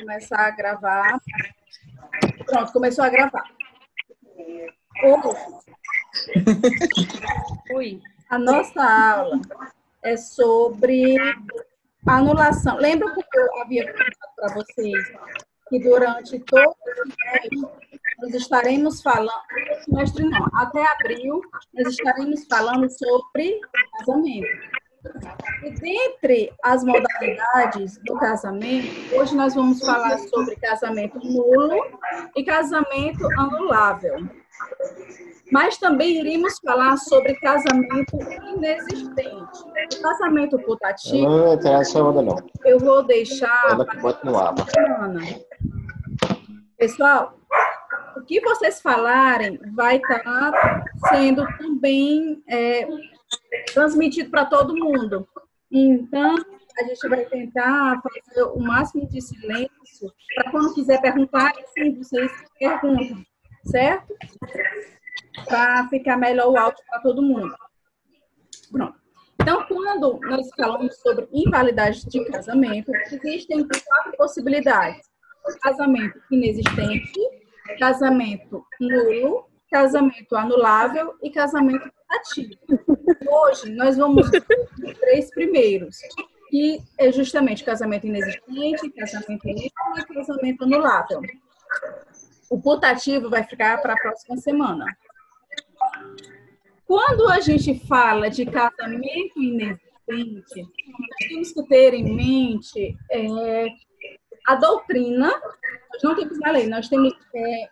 começar 0.00 0.46
a 0.46 0.50
gravar. 0.50 1.20
Pronto, 2.46 2.72
começou 2.72 3.04
a 3.04 3.08
gravar. 3.08 3.44
Ui, 7.74 8.00
a 8.28 8.38
nossa 8.38 8.82
aula 8.82 9.40
é 10.02 10.16
sobre 10.16 11.16
anulação. 12.06 12.76
Lembra 12.78 13.14
que 13.14 13.38
eu 13.38 13.60
havia 13.60 13.84
falado 13.84 14.34
para 14.36 14.54
vocês 14.54 15.12
que 15.68 15.78
durante 15.78 16.38
todo 16.40 16.68
o 16.68 17.12
semestre 17.12 17.60
nós 18.18 18.34
estaremos 18.34 19.00
falando, 19.00 19.30
semestre 19.84 20.24
não, 20.24 20.46
até 20.52 20.84
abril, 20.84 21.40
nós 21.72 21.94
estaremos 21.94 22.44
falando 22.46 22.90
sobre 22.90 23.60
casamento. 23.98 24.48
E 25.62 25.70
dentre 25.70 26.52
as 26.62 26.84
modalidades 26.84 27.98
do 28.04 28.18
casamento, 28.18 29.14
hoje 29.14 29.34
nós 29.34 29.54
vamos 29.54 29.80
falar 29.80 30.18
sobre 30.18 30.56
casamento 30.56 31.18
nulo 31.18 31.82
e 32.36 32.44
casamento 32.44 33.26
anulável. 33.38 34.28
Mas 35.50 35.78
também 35.78 36.20
iremos 36.20 36.58
falar 36.64 36.96
sobre 36.96 37.34
casamento 37.40 38.16
inexistente. 38.54 39.60
O 39.98 40.02
casamento 40.02 40.58
putativo. 40.60 41.26
Eu 41.26 41.56
não 42.04 42.22
não. 42.22 42.36
Eu 42.64 42.78
vou 42.78 43.02
deixar. 43.02 43.66
Ar. 43.66 44.54
Pessoal, 46.78 47.34
o 48.16 48.22
que 48.22 48.40
vocês 48.40 48.80
falarem 48.80 49.58
vai 49.74 49.96
estar 49.96 50.84
sendo 51.08 51.44
também 51.58 52.42
é, 52.48 52.86
transmitido 53.72 54.30
para 54.30 54.46
todo 54.46 54.76
mundo. 54.76 55.26
Então, 55.70 56.34
a 56.78 56.84
gente 56.84 57.08
vai 57.08 57.24
tentar 57.26 58.00
fazer 58.02 58.42
o 58.44 58.58
máximo 58.58 59.08
de 59.08 59.20
silêncio 59.20 60.12
para 60.34 60.50
quando 60.50 60.74
quiser 60.74 61.00
perguntar, 61.00 61.52
sim, 61.74 61.96
vocês 61.96 62.30
perguntam, 62.58 63.24
certo? 63.64 64.14
Para 65.46 65.88
ficar 65.88 66.16
melhor 66.16 66.48
o 66.48 66.56
áudio 66.56 66.82
para 66.88 67.00
todo 67.00 67.22
mundo. 67.22 67.54
Pronto. 68.70 68.98
Então, 69.40 69.64
quando 69.66 70.20
nós 70.20 70.48
falamos 70.54 70.96
sobre 71.00 71.26
invalidade 71.32 72.06
de 72.08 72.24
casamento, 72.26 72.92
existem 73.10 73.66
quatro 73.66 74.16
possibilidades: 74.16 75.00
casamento 75.62 76.20
inexistente, 76.30 77.20
casamento 77.78 78.64
nulo, 78.78 79.49
casamento 79.70 80.34
anulável 80.36 81.14
e 81.22 81.30
casamento 81.30 81.90
ativo. 82.08 82.58
Hoje, 83.28 83.70
nós 83.70 83.96
vamos 83.96 84.26
os 84.26 84.98
três 84.98 85.30
primeiros, 85.30 85.98
que 86.48 86.82
é 86.98 87.12
justamente 87.12 87.62
casamento 87.62 88.06
inexistente, 88.06 88.90
casamento 88.90 89.46
nulo 89.46 89.98
e 89.98 90.14
casamento 90.14 90.64
anulável. 90.64 91.20
O 92.50 92.60
putativo 92.60 93.30
vai 93.30 93.44
ficar 93.44 93.80
para 93.80 93.92
a 93.92 93.96
próxima 93.96 94.36
semana. 94.38 94.84
Quando 96.84 97.28
a 97.28 97.38
gente 97.38 97.78
fala 97.86 98.28
de 98.28 98.44
casamento 98.44 99.40
inexistente, 99.40 100.62
nós 100.62 101.28
temos 101.28 101.52
que 101.52 101.62
ter 101.68 101.94
em 101.94 102.16
mente 102.16 102.96
é, 103.12 103.66
a 104.48 104.56
doutrina, 104.56 105.28
nós 105.92 106.02
não 106.02 106.16
temos 106.16 106.40
na 106.40 106.50
lei, 106.50 106.66
nós 106.66 106.88
temos 106.88 107.12
é, 107.32 107.68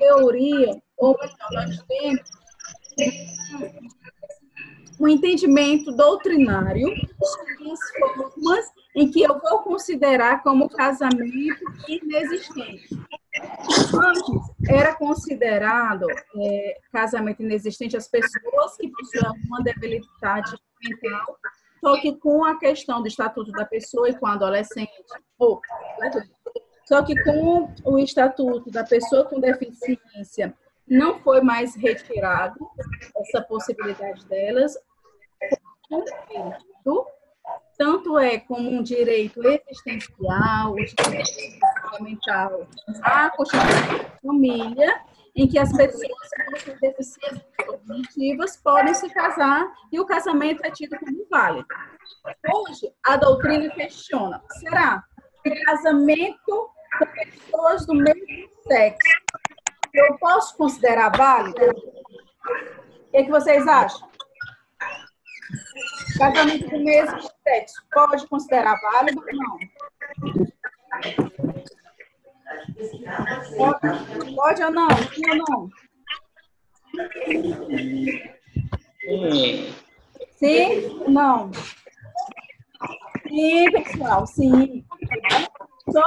teoria, 0.00 0.82
ou 0.98 1.16
nós 1.52 1.84
temos 1.86 2.22
um 4.98 5.08
entendimento 5.08 5.92
doutrinário 5.92 6.88
sobre 7.22 7.70
as 7.70 7.80
formas 7.98 8.72
em 8.94 9.10
que 9.10 9.22
eu 9.22 9.38
vou 9.38 9.58
considerar 9.58 10.42
como 10.42 10.70
casamento 10.70 11.64
inexistente. 11.86 12.88
Antes, 13.94 14.70
era 14.70 14.94
considerado 14.94 16.06
é, 16.38 16.78
casamento 16.90 17.42
inexistente 17.42 17.96
as 17.96 18.08
pessoas 18.08 18.76
que 18.78 18.88
possuem 18.88 19.44
uma 19.46 19.62
debilidade 19.62 20.56
mental, 20.82 21.38
só 21.84 22.00
que 22.00 22.16
com 22.16 22.42
a 22.46 22.58
questão 22.58 23.02
do 23.02 23.08
estatuto 23.08 23.52
da 23.52 23.66
pessoa 23.66 24.08
e 24.08 24.18
com 24.18 24.26
a 24.26 24.32
adolescente, 24.32 24.90
ou, 25.38 25.60
só 26.86 27.02
que 27.02 27.14
com 27.22 27.70
o 27.84 27.98
estatuto 27.98 28.70
da 28.70 28.82
pessoa 28.82 29.26
com 29.26 29.38
deficiência 29.38 30.56
não 30.88 31.18
foi 31.20 31.40
mais 31.40 31.74
retirado 31.74 32.56
essa 33.16 33.42
possibilidade 33.42 34.24
delas, 34.26 34.74
tanto 37.76 38.18
é 38.18 38.38
como 38.38 38.70
um 38.70 38.82
direito 38.82 39.40
existencial, 39.44 40.74
fundamental 41.90 42.66
à 43.02 43.30
constituição 43.30 43.98
da 43.98 44.10
família, 44.22 45.00
em 45.34 45.46
que 45.46 45.58
as 45.58 45.70
pessoas 45.76 46.30
com 46.46 46.76
deficiências 46.80 47.44
cognitivas 47.66 48.56
podem 48.56 48.94
se 48.94 49.08
casar 49.10 49.70
e 49.92 50.00
o 50.00 50.06
casamento 50.06 50.64
é 50.64 50.70
tido 50.70 50.98
como 50.98 51.26
válido. 51.30 51.66
Hoje, 52.54 52.90
a 53.04 53.16
doutrina 53.16 53.68
questiona: 53.70 54.42
será 54.58 55.04
que 55.42 55.50
casamento 55.64 56.70
com 56.98 57.06
pessoas 57.06 57.86
do 57.86 57.94
mesmo 57.94 58.48
sexo 58.66 59.26
eu 59.96 60.18
posso 60.18 60.56
considerar 60.56 61.10
válido? 61.16 61.62
O 61.62 63.10
que, 63.10 63.16
é 63.16 63.24
que 63.24 63.30
vocês 63.30 63.66
acham? 63.66 64.08
Casamento 66.18 66.68
do 66.68 66.78
mesmo 66.82 67.20
sexo 67.42 67.82
pode 67.92 68.26
considerar 68.26 68.78
válido 68.80 69.20
ou 69.20 69.34
não? 69.34 69.58
Pode, 73.56 74.34
pode 74.34 74.62
ou 74.62 74.70
não? 74.70 74.88
Sim 75.14 75.30
ou 75.30 75.36
não? 75.36 75.70
Sim? 80.38 81.04
Não. 81.08 81.50
Sim, 83.28 83.70
pessoal, 83.72 84.26
sim. 84.26 84.84
Só 85.90 86.02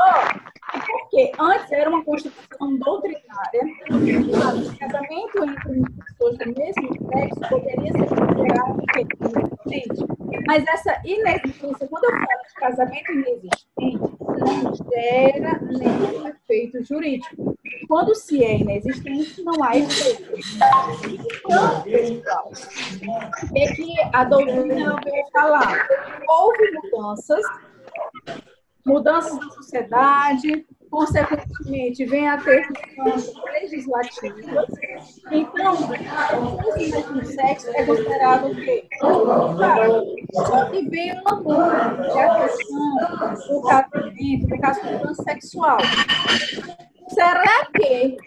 porque 0.92 1.32
antes 1.40 1.72
era 1.72 1.90
uma 1.90 2.04
constituição 2.04 2.78
doutrinária, 2.78 3.62
o 3.90 4.78
casamento 4.78 5.44
entre 5.44 5.84
pessoas 6.06 6.38
do 6.38 6.46
mesmo 6.46 7.10
sexo 7.14 7.40
poderia 7.50 7.92
ser 7.92 8.08
considerado 8.08 8.84
inexistente. 8.96 10.06
Mas 10.48 10.66
essa 10.68 11.02
inexistência, 11.06 11.88
quando 11.88 12.04
eu 12.06 12.12
falo 12.12 12.26
de 12.48 12.54
casamento 12.56 13.12
inexistente, 13.12 14.00
não 14.40 14.74
gera 14.92 15.60
nenhum 15.62 16.28
efeito 16.28 16.84
jurídico. 16.84 17.58
Quando 17.88 18.16
se 18.16 18.44
é 18.44 18.60
inexistente, 18.60 19.42
não 19.44 19.64
há 19.64 19.78
efeito. 19.78 20.32
Então, 21.88 22.52
o 22.52 23.76
que, 23.76 23.94
a 24.14 24.24
doutrina 24.24 25.00
veio 25.04 25.26
falar? 25.32 25.88
Houve 26.28 26.72
mudanças 26.72 27.42
mudanças 28.86 29.36
na 29.36 29.52
sociedade, 29.52 30.66
consequentemente, 30.90 32.06
vem 32.06 32.28
a 32.28 32.38
ter 32.38 32.68
legislativas. 33.54 34.68
Então, 35.32 35.74
o 35.74 37.26
sexo 37.26 37.70
é 37.70 37.86
considerado 37.86 38.52
o 38.52 38.56
quê? 38.56 38.88
Só 40.32 40.66
que 40.66 40.90
vem 40.90 41.20
uma 41.22 41.36
dúvida, 41.36 42.12
que 42.12 42.20
é 42.20 42.24
a 42.24 42.48
questão 42.48 42.96
do 43.48 43.62
casamento, 43.68 44.48
do 44.48 44.60
caso 44.60 44.82
transexual. 44.82 45.78
Será 47.10 47.66
que 47.76 48.18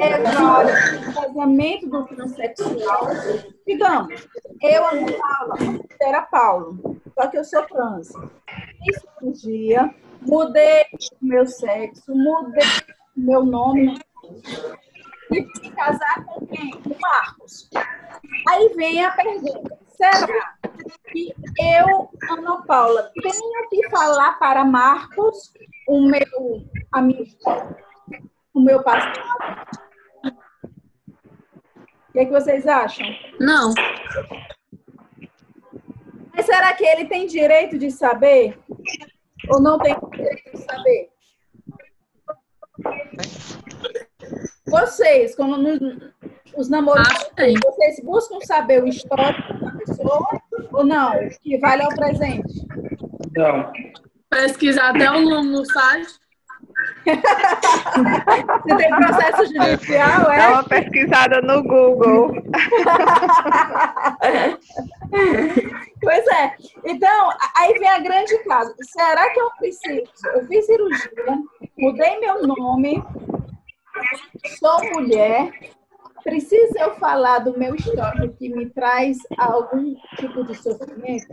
é 0.00 0.18
válido 0.18 1.10
o 1.10 1.14
casamento 1.14 1.88
do 1.88 2.04
transexual? 2.06 3.08
Digamos, 3.66 4.28
eu, 4.60 4.86
Ana 4.86 5.12
Paula, 5.12 5.56
era 6.00 6.22
Paulo, 6.22 7.00
só 7.14 7.28
que 7.28 7.38
eu 7.38 7.44
sou 7.44 7.62
trans. 7.62 8.12
Um 9.22 9.32
mudei 10.26 10.84
meu 11.20 11.46
sexo, 11.46 12.14
mudei 12.14 12.66
meu 13.16 13.44
nome 13.44 13.98
e 15.30 15.46
fui 15.58 15.70
casar 15.70 16.24
com 16.24 16.46
quem? 16.46 16.70
Com 16.70 16.96
Marcos. 17.00 17.70
Aí 18.48 18.68
vem 18.76 19.04
a 19.04 19.10
pergunta: 19.12 19.78
será 19.88 20.56
que 21.10 21.34
eu, 21.60 22.10
Ana 22.30 22.62
Paula, 22.66 23.10
tenho 23.22 23.68
que 23.70 23.90
falar 23.90 24.38
para 24.38 24.64
Marcos 24.64 25.52
o 25.88 26.06
meu 26.06 26.66
amigo, 26.92 27.32
o 28.54 28.60
meu 28.60 28.82
passado? 28.82 29.20
O 32.08 32.12
que, 32.12 32.18
é 32.18 32.24
que 32.26 32.30
vocês 32.30 32.66
acham? 32.66 33.06
Não. 33.40 33.72
Mas 36.34 36.44
será 36.44 36.74
que 36.74 36.84
ele 36.84 37.06
tem 37.06 37.26
direito 37.26 37.78
de 37.78 37.90
saber? 37.90 38.58
Ou 39.48 39.60
não 39.60 39.78
tem 39.78 39.96
saber? 40.76 41.08
Vocês, 44.66 45.34
como 45.36 45.56
no, 45.56 45.78
os 46.56 46.68
namorados, 46.68 47.30
ah, 47.38 47.42
vocês 47.64 48.00
buscam 48.02 48.38
saber 48.42 48.82
o 48.82 48.88
histórico 48.88 49.54
da 49.60 49.70
pessoa 49.72 50.26
ou 50.72 50.84
não? 50.84 51.12
Que 51.42 51.58
vale 51.58 51.82
ao 51.82 51.90
presente? 51.94 52.66
Não. 53.36 53.70
Pesquisar 54.30 54.90
até 54.90 55.10
o 55.10 55.20
nome 55.20 55.50
no 55.50 55.64
site? 55.64 56.22
Se 57.04 58.76
tem 58.76 58.88
processo 58.90 59.44
judicial, 59.46 60.24
Dá 60.24 60.34
é? 60.34 60.48
uma 60.48 60.64
pesquisada 60.64 61.40
no 61.42 61.62
Google. 61.62 62.32
Pois 66.00 66.26
é. 66.26 66.52
Então, 66.84 67.30
a- 67.30 67.36
aí 67.58 67.74
vem 67.78 67.88
a 67.88 67.98
grande 68.12 68.38
casa. 68.44 68.74
Será 68.82 69.30
que 69.30 69.40
eu 69.40 69.50
preciso? 69.52 70.12
Eu 70.34 70.46
fiz 70.46 70.66
cirurgia, 70.66 71.38
mudei 71.78 72.20
meu 72.20 72.46
nome, 72.46 73.02
sou 74.58 74.92
mulher. 74.92 75.50
Precisa 76.22 76.78
eu 76.78 76.94
falar 76.96 77.40
do 77.40 77.58
meu 77.58 77.74
histórico 77.74 78.36
que 78.36 78.48
me 78.48 78.70
traz 78.70 79.18
algum 79.36 79.96
tipo 80.16 80.44
de 80.44 80.54
sofrimento? 80.54 81.26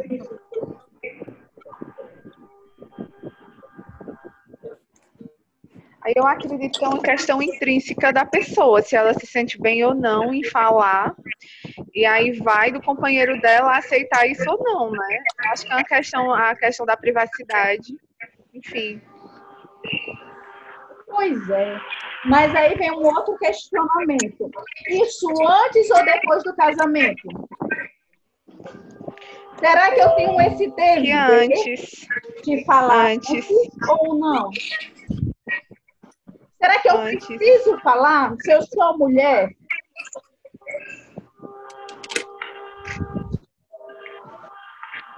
Aí 6.02 6.14
eu 6.16 6.26
acredito 6.26 6.80
que 6.80 6.86
é 6.86 6.88
uma 6.88 7.04
questão 7.04 7.40
intrínseca 7.40 8.12
da 8.12 8.26
pessoa, 8.26 8.82
se 8.82 8.96
ela 8.96 9.14
se 9.14 9.28
sente 9.28 9.62
bem 9.62 9.84
ou 9.84 9.94
não 9.94 10.34
em 10.34 10.44
falar. 10.44 11.14
E 11.94 12.06
aí 12.06 12.32
vai 12.40 12.72
do 12.72 12.82
companheiro 12.82 13.40
dela 13.42 13.78
aceitar 13.78 14.28
isso 14.28 14.44
ou 14.50 14.64
não, 14.64 14.92
né? 14.92 15.20
Acho 15.52 15.66
que 15.66 15.72
é 15.72 15.76
uma 15.76 15.84
questão, 15.84 16.34
a 16.34 16.56
questão 16.56 16.86
da 16.86 16.96
privacidade. 16.98 17.94
Enfim. 18.54 19.02
Pois 21.08 21.50
é. 21.50 21.78
Mas 22.26 22.54
aí 22.56 22.76
vem 22.76 22.92
um 22.92 23.06
outro 23.06 23.38
questionamento. 23.38 24.50
Isso 24.88 25.28
antes 25.48 25.90
ou 25.92 26.06
depois 26.06 26.44
do 26.44 26.56
casamento? 26.56 27.28
Será 29.60 29.92
que 29.94 30.00
eu 30.02 30.10
tenho 30.12 30.42
esse 30.42 30.70
Que 30.70 30.76
dever 30.76 31.14
antes. 31.44 32.08
de 32.44 32.64
falar 32.66 33.12
Antes. 33.12 33.46
ou 33.90 34.18
não? 34.18 34.50
Será 36.62 36.80
que 36.80 36.90
eu 36.90 36.98
Antes. 36.98 37.26
preciso 37.28 37.78
falar 37.80 38.36
se 38.40 38.52
eu 38.52 38.62
sou 38.62 38.98
mulher? 38.98 39.50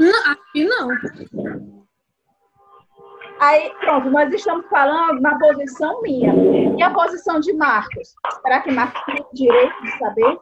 Não, 0.02 0.32
aqui 0.32 0.66
não. 0.66 0.90
Aí, 3.40 3.72
pronto, 3.80 4.10
nós 4.10 4.34
estamos 4.34 4.66
falando 4.68 5.22
na 5.22 5.38
posição 5.38 6.02
minha. 6.02 6.34
E 6.76 6.82
a 6.82 6.90
posição 6.90 7.40
de 7.40 7.54
Marcos? 7.54 8.16
Será 8.42 8.62
que 8.62 8.72
Marcos 8.72 9.04
tem 9.06 9.16
o 9.16 9.36
direito 9.36 9.82
de 9.84 9.98
saber? 10.00 10.40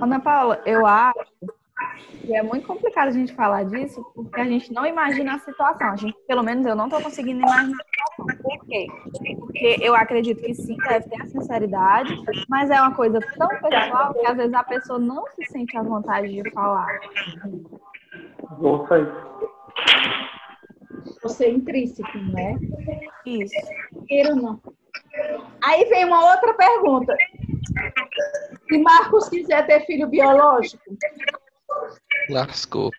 Ana 0.00 0.20
Paula, 0.20 0.62
eu 0.64 0.86
acho 0.86 1.30
que 2.22 2.34
é 2.34 2.42
muito 2.42 2.66
complicado 2.66 3.08
a 3.08 3.12
gente 3.12 3.34
falar 3.34 3.64
disso, 3.64 4.02
porque 4.14 4.40
a 4.40 4.44
gente 4.46 4.72
não 4.72 4.86
imagina 4.86 5.34
a 5.34 5.38
situação. 5.38 5.90
A 5.90 5.96
gente, 5.96 6.16
pelo 6.26 6.42
menos 6.42 6.64
eu 6.64 6.74
não 6.74 6.86
estou 6.86 7.02
conseguindo 7.02 7.40
imaginar 7.40 7.76
a 7.76 7.84
situação. 7.84 8.42
Por 8.42 8.66
quê? 8.66 8.86
Porque 9.60 9.76
eu 9.82 9.94
acredito 9.94 10.40
que 10.40 10.54
sim, 10.54 10.74
deve 10.88 11.06
ter 11.10 11.20
a 11.20 11.26
sinceridade, 11.26 12.16
mas 12.48 12.70
é 12.70 12.80
uma 12.80 12.94
coisa 12.94 13.20
tão 13.36 13.46
pessoal 13.48 14.14
que 14.14 14.26
às 14.26 14.34
vezes 14.34 14.54
a 14.54 14.64
pessoa 14.64 14.98
não 14.98 15.26
se 15.34 15.44
sente 15.52 15.76
à 15.76 15.82
vontade 15.82 16.32
de 16.32 16.50
falar. 16.50 16.88
Vou 18.58 18.86
sair. 18.86 19.06
Você 21.22 21.44
é 21.44 21.50
intrínseco, 21.50 22.16
né? 22.32 22.56
Isso. 23.26 23.54
Queira 24.08 24.30
ou 24.30 24.36
não. 24.36 24.62
Aí 25.62 25.84
vem 25.90 26.06
uma 26.06 26.30
outra 26.32 26.54
pergunta. 26.54 27.14
Se 28.66 28.78
Marcos 28.78 29.28
quiser 29.28 29.66
ter 29.66 29.84
filho 29.84 30.08
biológico, 30.08 30.96
Lascou. 32.30 32.90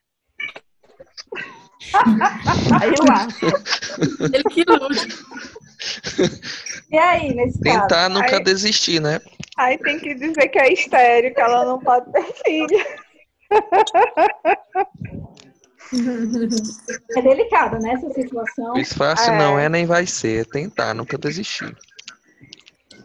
Aí 2.79 2.89
eu 2.89 3.05
acho. 3.11 3.45
Ele 4.31 4.43
que 4.43 4.63
lute. 4.63 5.07
E 6.91 6.97
aí, 6.97 7.33
nesse 7.33 7.59
caso? 7.61 7.79
Tentar 7.81 8.09
nunca 8.09 8.37
Aí- 8.37 8.43
desistir, 8.43 8.99
né? 9.01 9.19
Aí 9.57 9.77
tem 9.77 9.99
que 9.99 10.13
dizer 10.15 10.47
que 10.49 10.57
é 10.59 10.71
estéreo, 10.73 11.33
que 11.33 11.41
ela 11.41 11.65
não 11.65 11.79
pode 11.79 12.11
ter 12.11 12.23
filho. 12.43 12.85
É 17.17 17.21
delicada, 17.21 17.79
né, 17.79 17.93
essa 17.93 18.09
situação. 18.11 18.73
Pois 18.73 18.93
fácil 18.93 19.33
É. 19.33 19.37
não 19.37 19.59
é 19.59 19.67
nem 19.67 19.85
vai 19.85 20.05
ser. 20.05 20.41
É 20.41 20.45
tentar 20.45 20.93
nunca 20.93 21.17
desistir. 21.17 21.75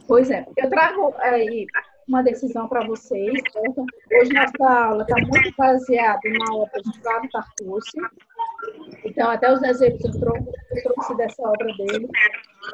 Pois 0.06 0.30
é, 0.30 0.46
eu 0.56 0.70
trago 0.70 1.12
aí 1.18 1.66
uma 2.08 2.22
decisão 2.22 2.68
para 2.68 2.86
vocês, 2.86 3.32
certo? 3.52 3.84
Hoje 4.12 4.32
nossa 4.32 4.72
aula 4.84 5.02
está 5.02 5.16
muito 5.16 5.52
baseada 5.58 6.20
na 6.38 6.54
obra 6.54 6.80
de 6.80 7.00
Flávio 7.00 7.30
Tartucci. 7.30 7.98
Então, 9.04 9.30
até 9.30 9.52
os 9.52 9.62
exemplos 9.62 10.18
trouxe 10.18 11.16
dessa 11.16 11.42
obra 11.42 11.72
dele. 11.78 12.08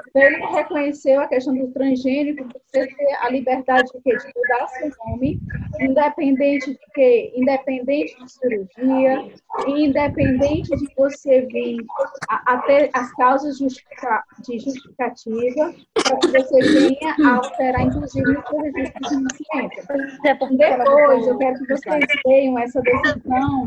Então, 0.08 0.22
ele 0.22 0.46
reconheceu 0.46 1.20
a 1.20 1.26
questão 1.28 1.54
do 1.54 1.68
transgênico, 1.72 2.44
você 2.44 2.86
ter 2.86 3.14
a 3.20 3.28
liberdade 3.28 3.90
de, 3.92 4.00
quê? 4.00 4.16
de 4.16 4.32
mudar 4.34 4.66
seu 4.68 4.90
nome, 5.04 5.40
independente 5.80 6.70
de 6.70 6.78
quê? 6.94 7.32
Independente 7.34 8.16
de 8.16 8.32
cirurgia, 8.32 9.30
independente 9.66 10.74
de 10.76 10.94
você 10.96 11.42
vir 11.42 11.84
a, 12.30 12.54
a 12.54 12.58
ter 12.62 12.90
as 12.94 13.12
causas 13.16 13.58
justifica- 13.58 14.24
de 14.46 14.58
justificativa, 14.58 15.74
para 15.94 16.16
que 16.16 16.28
você 16.28 16.60
venha 16.62 17.14
a 17.24 17.36
alterar, 17.36 17.82
inclusive, 17.82 18.30
o 18.30 18.48
seu 18.48 18.60
registro 18.60 19.08
de 19.08 19.22
nascimento. 19.22 20.56
Depois, 20.56 21.26
eu 21.26 21.38
quero 21.38 21.58
que 21.58 21.66
vocês 21.66 22.06
tenham 22.24 22.58
essa 22.58 22.80
decisão 22.80 23.66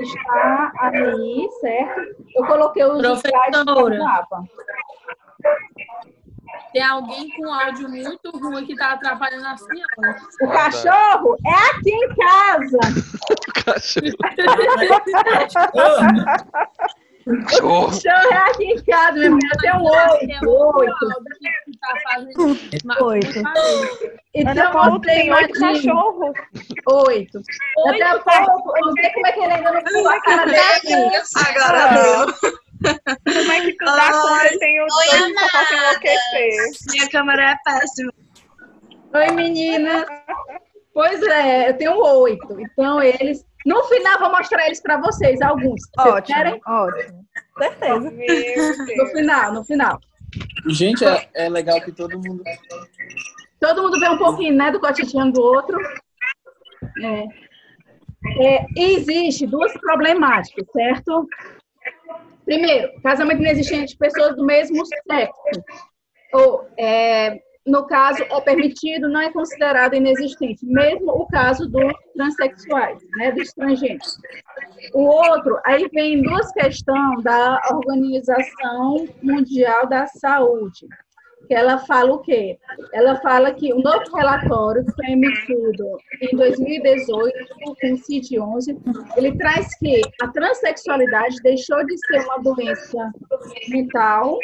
está 0.00 0.72
aí, 0.92 1.48
certo? 1.60 2.16
Eu 2.34 2.46
coloquei 2.46 2.84
os 2.84 3.00
Professora. 3.00 3.64
no 3.64 3.98
mapa. 4.04 4.44
Tem 6.72 6.82
alguém 6.82 7.30
com 7.36 7.52
áudio 7.52 7.88
muito 7.88 8.30
ruim 8.38 8.66
que 8.66 8.76
tá 8.76 8.92
atrapalhando 8.92 9.46
a 9.46 9.56
senhora. 9.56 10.16
O 10.42 10.48
cachorro 10.48 11.36
é 11.46 11.54
aqui 11.70 11.90
em 11.90 12.08
casa. 12.14 12.78
O 13.30 13.52
Cachorro. 13.64 14.16
cachorro 17.44 18.32
é 18.32 18.36
aqui 18.50 18.64
em 18.64 18.84
casa, 18.84 19.12
minha 19.12 19.30
mulher 19.30 19.56
tem 19.60 19.74
um 19.76 19.84
oito. 19.84 20.94
Oito. 23.04 23.32
Que 24.00 24.17
Oito. 24.34 24.48
Ana 24.48 24.60
Então, 24.60 24.72
Paula 24.72 25.00
tem 25.00 25.32
oito 25.32 25.58
cachorros. 25.58 26.32
Oito. 27.06 27.40
Daqui 27.86 28.02
a 28.02 28.18
pouco, 28.18 28.76
eu 28.76 28.86
não 28.86 28.92
sei 28.92 29.10
como 29.10 29.26
é 29.26 29.32
que 29.32 29.40
ele 29.40 29.52
ainda 29.54 29.72
não 29.72 29.82
pulou 29.82 30.08
a 30.08 30.20
cara 30.20 30.44
dele. 30.44 31.10
Agora 31.36 31.88
deu. 31.94 32.34
Como 33.34 33.52
é 33.52 33.60
que 33.62 33.72
tu 33.72 33.84
dá 33.84 34.12
conta? 34.12 34.58
Tem 34.58 34.84
os 34.84 34.94
Oi, 34.94 35.18
dois 35.18 35.50
posso 35.50 35.74
enlouquecer. 35.74 36.92
Minha 36.92 37.08
câmera 37.10 37.50
é 37.50 37.56
péssima. 37.64 38.12
Oi, 39.14 39.30
meninas. 39.32 40.06
Pois 40.92 41.22
é, 41.22 41.70
eu 41.70 41.76
tenho 41.78 41.96
oito. 41.96 42.60
Então, 42.60 43.02
eles. 43.02 43.44
No 43.66 43.82
final, 43.84 44.18
vou 44.20 44.30
mostrar 44.30 44.66
eles 44.66 44.80
para 44.80 44.98
vocês, 44.98 45.40
alguns. 45.42 45.80
Vocês 45.96 46.14
Ótimo, 46.14 46.36
querem? 46.36 46.60
ótimo. 46.66 47.24
Certeza. 47.58 48.10
No 48.96 49.06
final, 49.08 49.52
no 49.52 49.64
final. 49.64 50.00
Gente, 50.68 51.04
é, 51.04 51.28
é 51.34 51.48
legal 51.48 51.80
que 51.80 51.90
todo 51.92 52.18
mundo. 52.18 52.42
Todo 53.60 53.82
mundo 53.82 53.98
vê 53.98 54.08
um 54.08 54.18
pouquinho, 54.18 54.54
né, 54.54 54.70
do 54.70 54.80
cotidiano 54.80 55.32
do 55.32 55.42
outro. 55.42 55.78
É. 57.02 57.24
É, 58.40 58.66
existe 58.76 59.46
duas 59.46 59.72
problemáticas, 59.78 60.66
certo? 60.72 61.26
Primeiro, 62.44 63.00
casamento 63.02 63.40
inexistente 63.40 63.90
de 63.90 63.98
pessoas 63.98 64.34
do 64.36 64.44
mesmo 64.44 64.84
sexo. 64.86 65.62
Ou, 66.32 66.68
é, 66.78 67.38
no 67.66 67.86
caso, 67.86 68.22
é 68.22 68.40
permitido, 68.40 69.08
não 69.08 69.20
é 69.20 69.30
considerado 69.30 69.94
inexistente. 69.94 70.64
Mesmo 70.64 71.12
o 71.12 71.26
caso 71.26 71.68
dos 71.68 71.92
transexuais, 72.14 72.98
né, 73.18 73.32
dos 73.32 73.48
estrangeiros. 73.48 74.16
O 74.94 75.04
outro, 75.04 75.60
aí 75.64 75.88
vem 75.92 76.22
duas 76.22 76.50
questões 76.52 77.22
da 77.22 77.60
Organização 77.70 79.06
Mundial 79.22 79.86
da 79.86 80.06
Saúde, 80.06 80.86
que 81.46 81.54
ela 81.54 81.78
fala 81.78 82.12
o 82.12 82.18
quê? 82.18 82.58
Ela 82.92 83.16
fala 83.20 83.52
que 83.52 83.72
o 83.72 83.80
novo 83.80 84.04
relatório 84.14 84.84
que 84.84 84.92
foi 84.92 85.12
emitido 85.12 85.84
em 86.20 86.36
2018, 86.36 87.34
com 87.64 87.70
o 87.70 87.76
CID-11, 87.96 88.76
ele 89.16 89.36
traz 89.36 89.74
que 89.78 90.00
a 90.22 90.28
transexualidade 90.28 91.36
deixou 91.42 91.84
de 91.86 91.96
ser 92.06 92.24
uma 92.24 92.38
doença 92.38 93.12
mental 93.68 94.38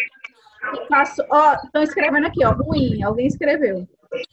estão 1.64 1.82
escrevendo 1.82 2.26
aqui, 2.26 2.44
ó, 2.44 2.52
ruim, 2.52 3.02
alguém 3.02 3.26
escreveu. 3.26 3.86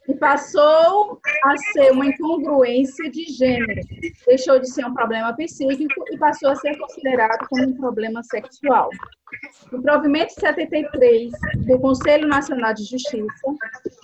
E 0.08 0.14
passou 0.16 1.20
a 1.44 1.58
ser 1.58 1.92
uma 1.92 2.06
incongruência 2.06 3.10
de 3.10 3.26
gênero. 3.26 3.82
Deixou 4.26 4.60
de 4.60 4.70
ser 4.70 4.86
um 4.86 4.94
problema 4.94 5.34
psíquico 5.34 6.04
e 6.12 6.18
passou 6.18 6.50
a 6.50 6.56
ser 6.56 6.78
considerado 6.78 7.48
como 7.48 7.64
um 7.64 7.74
problema 7.74 8.22
sexual. 8.24 8.90
O 9.72 9.82
provimento 9.82 10.34
73 10.34 11.32
do 11.66 11.80
Conselho 11.80 12.28
Nacional 12.28 12.74
de 12.74 12.84
Justiça, 12.84 13.28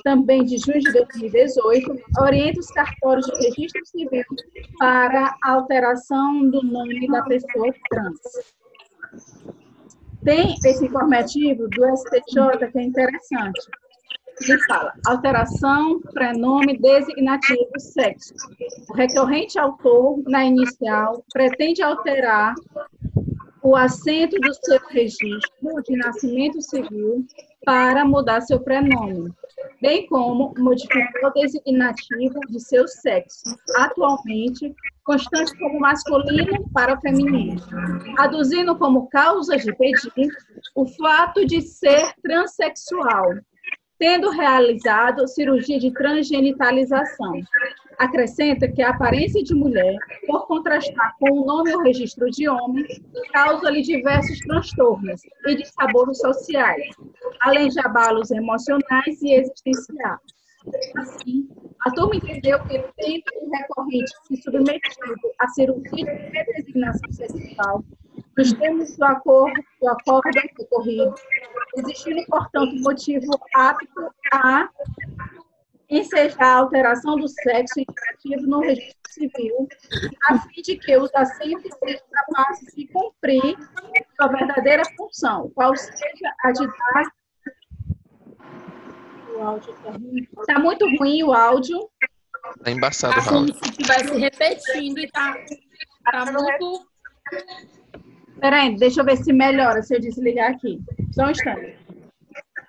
também 0.04 0.44
de 0.46 0.58
junho 0.58 0.80
de 0.80 0.92
2018, 0.94 1.96
orienta 2.22 2.60
os 2.60 2.68
cartórios 2.68 3.26
de 3.26 3.48
registro 3.48 3.86
civil 3.86 4.24
para 4.80 5.36
a 5.44 5.52
alteração 5.52 6.50
do 6.50 6.64
nome 6.64 7.08
da 7.08 7.22
pessoa 7.24 7.74
trans. 7.90 8.20
Tem 10.24 10.56
esse 10.66 10.86
informativo 10.86 11.68
do 11.70 11.98
STJ 11.98 12.72
que 12.72 12.80
é 12.80 12.84
interessante. 12.84 13.60
Ele 14.42 14.64
fala 14.66 14.94
alteração, 15.06 16.00
prenome, 16.14 16.78
designativo, 16.78 17.72
sexo. 17.80 18.34
O 18.90 18.94
recorrente 18.94 19.58
autor, 19.58 20.22
na 20.28 20.46
inicial, 20.46 21.24
pretende 21.34 21.82
alterar 21.82 22.54
o 23.64 23.76
assento 23.76 24.40
do 24.40 24.54
seu 24.54 24.80
registro 24.90 25.82
de 25.86 25.98
nascimento 25.98 26.62
civil 26.62 27.26
para 27.66 28.06
mudar 28.06 28.40
seu 28.42 28.62
prenome, 28.62 29.30
bem 29.82 30.08
como 30.08 30.54
modificar 30.58 31.26
o 31.26 31.34
designativo 31.34 32.40
de 32.48 32.62
seu 32.62 32.88
sexo, 32.88 33.44
atualmente 33.76 34.74
constante 35.04 35.58
como 35.58 35.80
masculino 35.80 36.70
para 36.72 37.00
feminino, 37.02 37.62
aduzindo 38.20 38.78
como 38.78 39.10
causa 39.10 39.58
de 39.58 39.76
pedir 39.76 40.30
o 40.76 40.86
fato 40.86 41.46
de 41.46 41.62
ser 41.62 42.14
transexual, 42.22 43.34
tendo 44.00 44.30
realizado 44.30 45.28
cirurgia 45.28 45.80
de 45.80 45.92
transgenitalização. 45.92 47.42
Acrescenta 47.98 48.68
que 48.68 48.82
a 48.82 48.90
aparência 48.90 49.44
de 49.44 49.56
mulher, 49.56 49.96
por 50.28 50.46
contrastar 50.46 51.16
com 51.20 51.32
o 51.32 51.46
nome 51.46 51.74
ou 51.76 51.82
registro 51.82 52.30
de 52.30 52.48
homem, 52.48 52.86
causa-lhe 53.34 53.82
diversos 53.82 54.40
transtornos 54.42 55.22
e 55.48 55.56
dissabores 55.56 56.20
sociais, 56.20 56.96
além 57.42 57.70
de 57.70 57.80
abalos 57.80 58.30
emocionais 58.30 59.22
e 59.22 59.34
existenciais. 59.34 60.20
Assim, 60.98 61.48
a 61.86 61.92
turma 61.92 62.16
entendeu 62.16 62.60
que, 62.66 62.78
o 62.78 63.50
recorrente 63.50 64.12
se 64.28 64.42
submetido 64.44 65.16
à 65.40 65.48
cirurgia 65.48 66.06
de 66.06 66.38
redesignação 66.38 67.12
sexual, 67.12 67.84
nos 68.38 68.54
termos 68.54 68.96
do 68.96 69.06
acordo, 69.06 69.62
do 69.82 69.90
acordo 69.90 70.30
ocorrido, 70.60 71.16
existindo, 71.78 72.24
portanto, 72.28 72.76
motivo 72.82 73.32
apto 73.56 74.12
a 74.32 74.70
ensejar 75.90 76.44
a 76.44 76.58
alteração 76.58 77.16
do 77.16 77.28
sexo 77.28 77.80
indicativo 77.80 78.46
no 78.48 78.60
registro 78.60 78.98
civil, 79.10 79.68
a 80.30 80.40
fim 80.40 80.62
de 80.62 80.78
que 80.78 80.98
os 80.98 81.10
assentes 81.16 81.74
sejam 81.84 82.06
capazes 82.12 82.76
de 82.76 82.88
cumprir 82.88 83.58
sua 84.16 84.28
verdadeira 84.28 84.84
função, 84.96 85.50
qual 85.56 85.76
seja 85.76 86.36
a 86.44 86.52
de 86.52 86.68
dar. 86.68 87.12
O 89.36 89.42
áudio 89.42 89.74
está 89.74 89.92
ruim. 89.92 90.28
Está 90.40 90.60
muito 90.60 90.98
ruim 90.98 91.24
o 91.24 91.34
áudio. 91.34 91.90
Tá 92.64 92.72
embaçado 92.72 93.14
o 93.14 93.18
Tá 93.18 93.24
como 93.24 93.40
áudio. 93.40 93.56
se 93.56 93.70
estivesse 93.70 94.18
repetindo 94.18 95.00
e 95.00 95.08
tá, 95.10 95.36
tá 96.12 96.32
muito. 96.32 96.88
Peraí, 98.40 98.76
deixa 98.78 99.02
eu 99.02 99.06
ver 99.06 99.18
se 99.18 99.34
melhora, 99.34 99.82
se 99.82 99.96
eu 99.96 100.00
desligar 100.00 100.52
aqui. 100.52 100.80
Só 101.14 101.26
um 101.26 101.32
instante. 101.32 101.78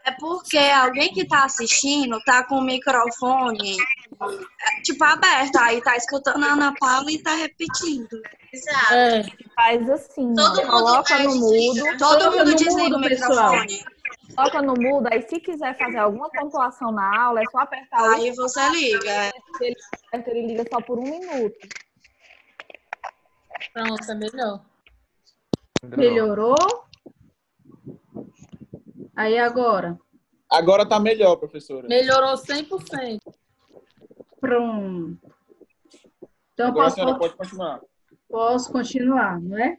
É 0.05 0.13
porque 0.19 0.57
alguém 0.57 1.13
que 1.13 1.27
tá 1.27 1.45
assistindo 1.45 2.19
tá 2.25 2.43
com 2.45 2.55
o 2.57 2.63
microfone 2.65 3.77
é, 3.79 4.81
tipo 4.83 5.05
aberto, 5.05 5.57
aí 5.59 5.83
tá 5.83 5.97
escutando 5.97 6.43
a 6.45 6.53
Ana 6.55 6.75
Paula 6.81 7.11
e 7.13 7.23
tá 7.23 7.35
repetindo. 7.35 8.09
Exato. 8.51 8.95
É, 8.95 9.23
Faz 9.55 9.91
assim, 9.91 10.33
Todo 10.35 10.61
ó, 10.61 10.63
mundo 10.63 10.71
coloca 10.71 11.19
no 11.19 11.35
mudo, 11.35 11.83
Todo 11.99 12.19
Coloca 12.25 12.31
mundo 12.39 12.55
desliga 12.57 12.97
o 12.97 13.03
pessoal. 13.03 13.53
microfone. 13.53 13.85
coloca 14.35 14.63
no 14.63 14.75
mudo, 14.81 15.09
aí 15.13 15.21
se 15.29 15.39
quiser 15.41 15.77
fazer 15.77 15.99
alguma 15.99 16.31
pontuação 16.31 16.91
na 16.91 17.25
aula, 17.25 17.41
é 17.41 17.45
só 17.51 17.59
apertar 17.59 18.03
o 18.03 18.11
Aí 18.15 18.31
você 18.33 18.67
liga. 18.71 19.11
é. 19.11 19.31
aperto, 20.15 20.31
ele 20.31 20.47
liga 20.47 20.65
só 20.73 20.81
por 20.81 20.99
um 20.99 21.03
minuto. 21.03 21.69
pronto, 23.75 24.11
é 24.11 24.15
melhor. 24.15 24.61
Melhorou? 25.85 26.57
Aí 29.17 29.39
agora. 29.39 29.99
Agora 30.51 30.87
tá 30.87 30.99
melhor, 30.99 31.37
professora. 31.37 31.87
Melhorou 31.89 32.35
100%. 32.35 33.19
Pronto. 34.41 35.19
Então, 36.55 36.69
Agora 36.69 36.87
a 36.87 36.91
posso, 36.91 36.95
senhora 36.97 37.19
pode 37.19 37.37
continuar. 37.37 37.81
posso 38.29 38.73
continuar, 38.73 39.41
não 39.41 39.59
é? 39.59 39.77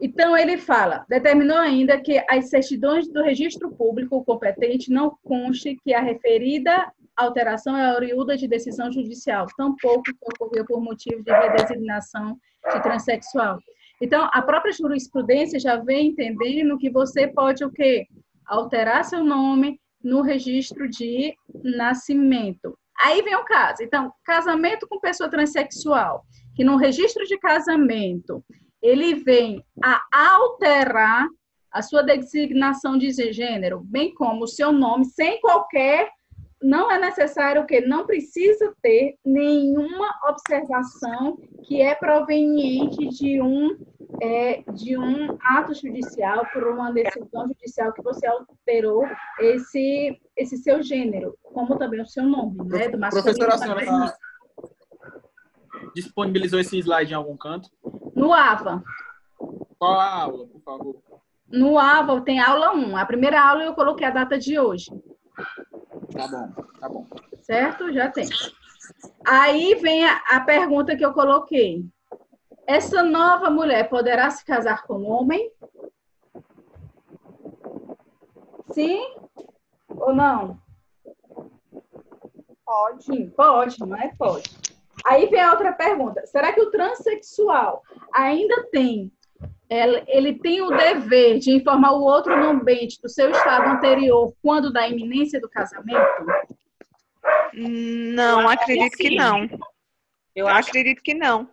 Então, 0.00 0.36
ele 0.36 0.58
fala, 0.58 1.06
determinou 1.08 1.56
ainda 1.56 2.00
que 2.00 2.22
as 2.28 2.48
certidões 2.50 3.06
do 3.08 3.22
registro 3.22 3.70
público 3.70 4.24
competente 4.24 4.90
não 4.90 5.16
conste 5.22 5.76
que 5.84 5.94
a 5.94 6.00
referida 6.00 6.92
alteração 7.16 7.76
é 7.76 7.94
oriunda 7.94 8.36
de 8.36 8.48
decisão 8.48 8.90
judicial, 8.90 9.46
tampouco 9.56 10.02
que 10.02 10.16
ocorreu 10.20 10.64
por 10.64 10.80
motivo 10.80 11.22
de 11.22 11.30
redesignação 11.30 12.36
de 12.72 12.82
transexual. 12.82 13.58
Então, 14.02 14.28
a 14.32 14.42
própria 14.42 14.72
jurisprudência 14.72 15.60
já 15.60 15.76
vem 15.76 16.08
entendendo 16.08 16.76
que 16.76 16.90
você 16.90 17.28
pode 17.28 17.64
o 17.64 17.70
quê? 17.70 18.08
Alterar 18.44 19.04
seu 19.04 19.22
nome 19.22 19.80
no 20.02 20.22
registro 20.22 20.90
de 20.90 21.32
nascimento. 21.62 22.76
Aí 23.00 23.22
vem 23.22 23.36
o 23.36 23.44
caso. 23.44 23.80
Então, 23.80 24.12
casamento 24.24 24.88
com 24.88 24.98
pessoa 24.98 25.30
transexual, 25.30 26.24
que 26.56 26.64
no 26.64 26.76
registro 26.76 27.24
de 27.26 27.38
casamento 27.38 28.44
ele 28.82 29.14
vem 29.14 29.64
a 29.80 30.02
alterar 30.12 31.28
a 31.70 31.80
sua 31.80 32.02
designação 32.02 32.98
de 32.98 33.12
gênero, 33.32 33.82
bem 33.84 34.12
como 34.12 34.42
o 34.42 34.48
seu 34.48 34.72
nome, 34.72 35.04
sem 35.04 35.40
qualquer. 35.40 36.10
Não 36.62 36.90
é 36.90 36.98
necessário 36.98 37.66
que 37.66 37.80
não 37.80 38.06
precisa 38.06 38.72
ter 38.80 39.16
nenhuma 39.24 40.08
observação 40.28 41.36
que 41.64 41.80
é 41.80 41.94
proveniente 41.94 43.08
de 43.08 43.40
um 43.42 43.76
é, 44.20 44.62
de 44.72 44.96
um 44.96 45.36
ato 45.42 45.74
judicial 45.74 46.46
por 46.52 46.64
uma 46.68 46.92
decisão 46.92 47.48
judicial 47.48 47.92
que 47.92 48.02
você 48.02 48.26
alterou 48.26 49.04
esse 49.40 50.20
esse 50.36 50.56
seu 50.58 50.82
gênero, 50.82 51.36
como 51.42 51.76
também 51.78 52.00
o 52.00 52.06
seu 52.06 52.22
nome, 52.24 52.56
né, 52.68 52.88
do 52.88 52.98
Professora, 52.98 53.54
a 53.54 53.58
senhora 53.58 53.84
tá- 53.84 54.16
disponibilizou 55.94 56.60
esse 56.60 56.78
slide 56.78 57.12
em 57.12 57.16
algum 57.16 57.36
canto? 57.36 57.68
No 58.14 58.32
AVA, 58.32 58.82
Qual 59.78 59.98
a 59.98 60.22
aula, 60.22 60.46
por 60.46 60.60
favor? 60.62 60.96
no 61.48 61.78
AVA 61.78 62.20
tem 62.20 62.38
aula 62.40 62.72
1. 62.74 62.96
A 62.96 63.04
primeira 63.04 63.42
aula 63.42 63.64
eu 63.64 63.74
coloquei 63.74 64.06
a 64.06 64.10
data 64.10 64.38
de 64.38 64.58
hoje. 64.58 64.90
Tá 66.12 66.28
bom, 66.28 66.52
tá 66.78 66.88
bom. 66.88 67.06
certo? 67.40 67.92
Já 67.92 68.10
tem. 68.10 68.28
Aí 69.26 69.74
vem 69.76 70.04
a, 70.04 70.22
a 70.30 70.40
pergunta 70.40 70.96
que 70.96 71.04
eu 71.04 71.12
coloquei. 71.12 71.84
Essa 72.66 73.02
nova 73.02 73.50
mulher 73.50 73.88
poderá 73.88 74.30
se 74.30 74.44
casar 74.44 74.82
com 74.84 74.94
um 74.94 75.10
homem? 75.10 75.50
Sim 78.72 79.14
ou 79.88 80.14
não? 80.14 80.58
Pode. 82.64 83.04
Sim, 83.04 83.30
pode, 83.30 83.78
não 83.80 83.96
é? 83.96 84.14
Pode. 84.16 84.50
Aí 85.04 85.26
vem 85.26 85.40
a 85.40 85.50
outra 85.50 85.72
pergunta. 85.72 86.24
Será 86.26 86.52
que 86.52 86.60
o 86.60 86.70
transexual 86.70 87.82
ainda 88.12 88.68
tem 88.70 89.12
ele, 90.06 90.38
tem 90.38 90.60
o 90.60 90.68
dever 90.68 91.38
de 91.38 91.50
informar 91.50 91.92
o 91.92 92.02
outro 92.02 92.36
numbente 92.36 93.00
do 93.00 93.08
seu 93.08 93.30
estado 93.30 93.70
anterior 93.70 94.34
quando 94.42 94.72
da 94.72 94.86
iminência 94.86 95.40
do 95.40 95.48
casamento? 95.48 96.26
Não, 97.54 98.48
acredito 98.48 98.96
que 98.96 99.16
não. 99.16 99.48
Eu 100.34 100.46
acredito 100.46 101.02
que 101.02 101.14
não. 101.14 101.48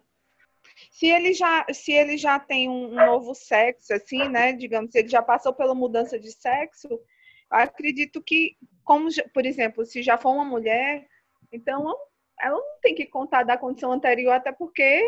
Se 0.91 1.07
ele 1.07 1.33
já, 1.33 1.65
se 1.71 1.91
ele 1.91 2.17
já 2.17 2.39
tem 2.39 2.67
um, 2.67 2.91
um 2.91 3.05
novo 3.05 3.33
sexo, 3.33 3.93
assim, 3.93 4.27
né? 4.27 4.53
Digamos, 4.53 4.91
se 4.91 4.99
ele 4.99 5.07
já 5.07 5.21
passou 5.21 5.53
pela 5.53 5.75
mudança 5.75 6.19
de 6.19 6.31
sexo, 6.31 6.87
eu 6.89 7.01
acredito 7.49 8.21
que, 8.21 8.57
como, 8.83 9.07
por 9.33 9.45
exemplo, 9.45 9.85
se 9.85 10.01
já 10.01 10.17
for 10.17 10.31
uma 10.31 10.45
mulher, 10.45 11.07
então 11.51 11.95
ela 12.39 12.57
não 12.57 12.79
tem 12.81 12.95
que 12.95 13.05
contar 13.05 13.43
da 13.43 13.57
condição 13.57 13.91
anterior, 13.91 14.31
até 14.31 14.51
porque, 14.51 15.01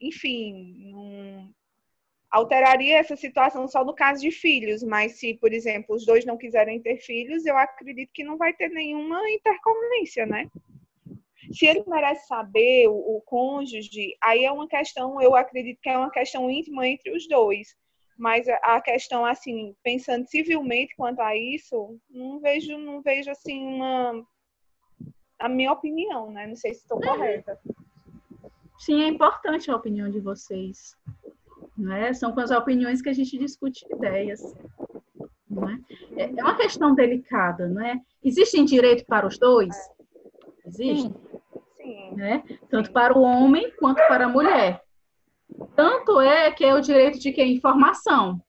enfim, 0.00 0.90
não 0.90 1.54
alteraria 2.34 2.98
essa 2.98 3.14
situação 3.14 3.68
só 3.68 3.84
no 3.84 3.94
caso 3.94 4.20
de 4.20 4.32
filhos, 4.32 4.82
mas 4.82 5.12
se, 5.12 5.34
por 5.34 5.52
exemplo, 5.52 5.94
os 5.94 6.04
dois 6.04 6.24
não 6.24 6.36
quiserem 6.36 6.80
ter 6.82 6.96
filhos, 6.98 7.46
eu 7.46 7.56
acredito 7.56 8.10
que 8.12 8.24
não 8.24 8.36
vai 8.36 8.52
ter 8.52 8.68
nenhuma 8.70 9.20
intercorrência, 9.30 10.26
né? 10.26 10.48
Se 11.52 11.64
ele 11.66 11.84
merece 11.86 12.26
saber, 12.26 12.88
o, 12.88 12.94
o 12.94 13.22
cônjuge, 13.24 14.16
aí 14.20 14.44
é 14.44 14.50
uma 14.50 14.66
questão, 14.66 15.22
eu 15.22 15.36
acredito 15.36 15.78
que 15.80 15.88
é 15.88 15.96
uma 15.96 16.10
questão 16.10 16.50
íntima 16.50 16.88
entre 16.88 17.16
os 17.16 17.28
dois. 17.28 17.76
Mas 18.18 18.48
a- 18.48 18.58
a 18.64 18.80
questão, 18.80 19.24
assim, 19.24 19.74
pensando 19.82 20.26
civilmente 20.26 20.94
quanto 20.96 21.20
a 21.20 21.36
isso, 21.36 21.98
não 22.10 22.40
vejo, 22.40 22.76
não 22.78 23.00
vejo 23.00 23.30
assim, 23.30 23.62
uma. 23.64 24.26
A 25.38 25.48
minha 25.48 25.72
opinião, 25.72 26.30
né? 26.30 26.46
Não 26.46 26.56
sei 26.56 26.74
se 26.74 26.80
estou 26.80 27.00
correta. 27.00 27.60
Sim, 28.78 29.02
é 29.02 29.08
importante 29.08 29.70
a 29.70 29.76
opinião 29.76 30.10
de 30.10 30.20
vocês. 30.20 30.96
Né? 31.76 32.12
São 32.12 32.32
com 32.32 32.40
as 32.40 32.50
opiniões 32.50 33.02
que 33.02 33.08
a 33.08 33.12
gente 33.12 33.36
discute 33.38 33.84
ideias. 33.90 34.40
É? 36.16 36.24
É 36.24 36.32
é 36.36 36.42
uma 36.42 36.56
questão 36.56 36.94
delicada, 36.94 37.68
não 37.68 37.84
é? 37.84 38.00
Existem 38.22 38.64
direito 38.64 39.04
para 39.06 39.26
os 39.26 39.38
dois? 39.38 39.76
Existe. 40.66 41.12
Sim. 41.76 42.12
Né? 42.16 42.42
Tanto 42.70 42.92
para 42.92 43.16
o 43.16 43.22
homem 43.22 43.72
quanto 43.78 43.98
para 44.08 44.26
a 44.26 44.28
mulher. 44.28 44.82
Tanto 45.76 46.20
é 46.20 46.50
que 46.50 46.64
é 46.64 46.74
o 46.74 46.80
direito 46.80 47.18
de 47.18 47.32
que? 47.32 47.44
Informação. 47.44 48.40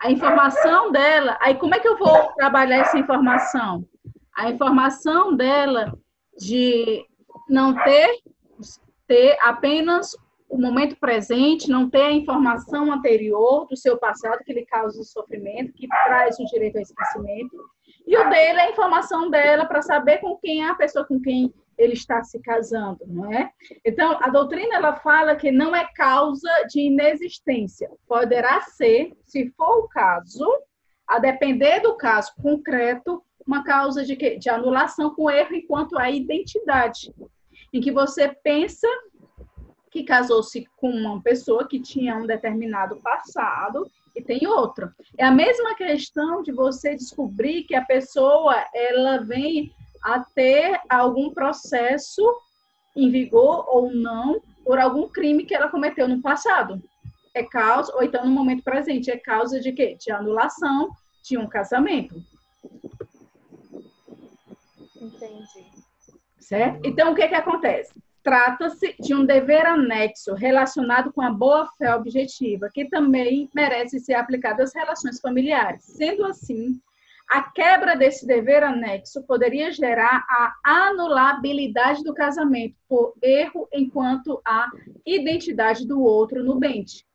A 0.00 0.10
informação 0.10 0.92
dela, 0.92 1.36
aí 1.40 1.56
como 1.56 1.74
é 1.74 1.80
que 1.80 1.88
eu 1.88 1.98
vou 1.98 2.32
trabalhar 2.34 2.78
essa 2.78 2.98
informação? 2.98 3.84
A 4.34 4.48
informação 4.48 5.34
dela 5.34 5.92
de 6.38 7.04
não 7.48 7.74
ter, 7.82 8.20
ter 9.08 9.36
apenas 9.42 10.16
o 10.48 10.58
momento 10.58 10.96
presente, 10.98 11.70
não 11.70 11.90
ter 11.90 12.02
a 12.02 12.12
informação 12.12 12.90
anterior 12.90 13.66
do 13.68 13.76
seu 13.76 13.98
passado 13.98 14.42
que 14.44 14.52
lhe 14.52 14.64
causa 14.64 15.00
o 15.00 15.04
sofrimento, 15.04 15.72
que 15.74 15.86
traz 15.86 16.38
o 16.38 16.44
direito 16.46 16.76
ao 16.76 16.82
esquecimento. 16.82 17.56
E 18.06 18.16
o 18.16 18.30
dele 18.30 18.58
é 18.58 18.66
a 18.66 18.70
informação 18.70 19.28
dela 19.28 19.66
para 19.66 19.82
saber 19.82 20.18
com 20.18 20.36
quem 20.38 20.64
é 20.64 20.70
a 20.70 20.74
pessoa 20.74 21.04
com 21.04 21.20
quem 21.20 21.52
ele 21.76 21.92
está 21.92 22.24
se 22.24 22.40
casando, 22.40 22.98
não 23.06 23.32
é? 23.32 23.52
Então, 23.84 24.18
a 24.20 24.28
doutrina 24.30 24.74
ela 24.74 24.96
fala 24.96 25.36
que 25.36 25.52
não 25.52 25.76
é 25.76 25.86
causa 25.94 26.50
de 26.68 26.80
inexistência. 26.80 27.88
Poderá 28.08 28.62
ser, 28.62 29.12
se 29.24 29.50
for 29.50 29.84
o 29.84 29.88
caso, 29.88 30.44
a 31.06 31.18
depender 31.18 31.80
do 31.80 31.96
caso 31.96 32.32
concreto, 32.42 33.22
uma 33.46 33.62
causa 33.62 34.04
de, 34.04 34.16
de 34.16 34.50
anulação 34.50 35.14
com 35.14 35.30
erro 35.30 35.54
enquanto 35.54 35.96
à 35.96 36.10
identidade, 36.10 37.14
em 37.72 37.80
que 37.80 37.92
você 37.92 38.28
pensa 38.28 38.88
que 39.90 40.04
casou-se 40.04 40.66
com 40.76 40.90
uma 40.90 41.20
pessoa 41.22 41.66
que 41.66 41.80
tinha 41.80 42.16
um 42.16 42.26
determinado 42.26 42.96
passado 42.96 43.90
e 44.14 44.22
tem 44.22 44.46
outra. 44.46 44.94
É 45.16 45.24
a 45.24 45.30
mesma 45.30 45.74
questão 45.74 46.42
de 46.42 46.52
você 46.52 46.94
descobrir 46.94 47.64
que 47.64 47.74
a 47.74 47.84
pessoa 47.84 48.54
ela 48.74 49.18
vem 49.18 49.72
a 50.02 50.20
ter 50.20 50.80
algum 50.88 51.30
processo 51.32 52.22
em 52.96 53.10
vigor 53.10 53.64
ou 53.68 53.92
não 53.92 54.40
por 54.64 54.78
algum 54.78 55.08
crime 55.08 55.44
que 55.44 55.54
ela 55.54 55.68
cometeu 55.68 56.08
no 56.08 56.20
passado. 56.20 56.82
É 57.34 57.42
causa, 57.42 57.94
ou 57.94 58.02
então 58.02 58.24
no 58.24 58.30
momento 58.30 58.64
presente, 58.64 59.10
é 59.10 59.16
causa 59.16 59.60
de 59.60 59.72
quê? 59.72 59.96
De 59.98 60.10
anulação 60.10 60.90
de 61.22 61.38
um 61.38 61.46
casamento. 61.46 62.22
Entendi. 65.00 65.66
Certo? 66.40 66.80
Então, 66.84 67.12
o 67.12 67.14
que, 67.14 67.28
que 67.28 67.34
acontece? 67.34 67.92
Trata-se 68.28 68.94
de 69.00 69.14
um 69.14 69.24
dever 69.24 69.64
anexo 69.64 70.34
relacionado 70.34 71.10
com 71.10 71.22
a 71.22 71.30
boa-fé 71.30 71.94
objetiva, 71.94 72.68
que 72.70 72.84
também 72.84 73.48
merece 73.54 73.98
ser 73.98 74.12
aplicado 74.12 74.60
às 74.60 74.74
relações 74.74 75.18
familiares. 75.18 75.82
Sendo 75.84 76.26
assim, 76.26 76.78
a 77.26 77.40
quebra 77.40 77.96
desse 77.96 78.26
dever 78.26 78.62
anexo 78.62 79.22
poderia 79.22 79.72
gerar 79.72 80.26
a 80.28 80.54
anulabilidade 80.62 82.04
do 82.04 82.12
casamento 82.12 82.76
por 82.86 83.14
erro 83.22 83.66
enquanto 83.72 84.42
à 84.44 84.66
identidade 85.06 85.88
do 85.88 86.02
outro 86.02 86.44
no 86.44 86.56
bente. 86.56 87.06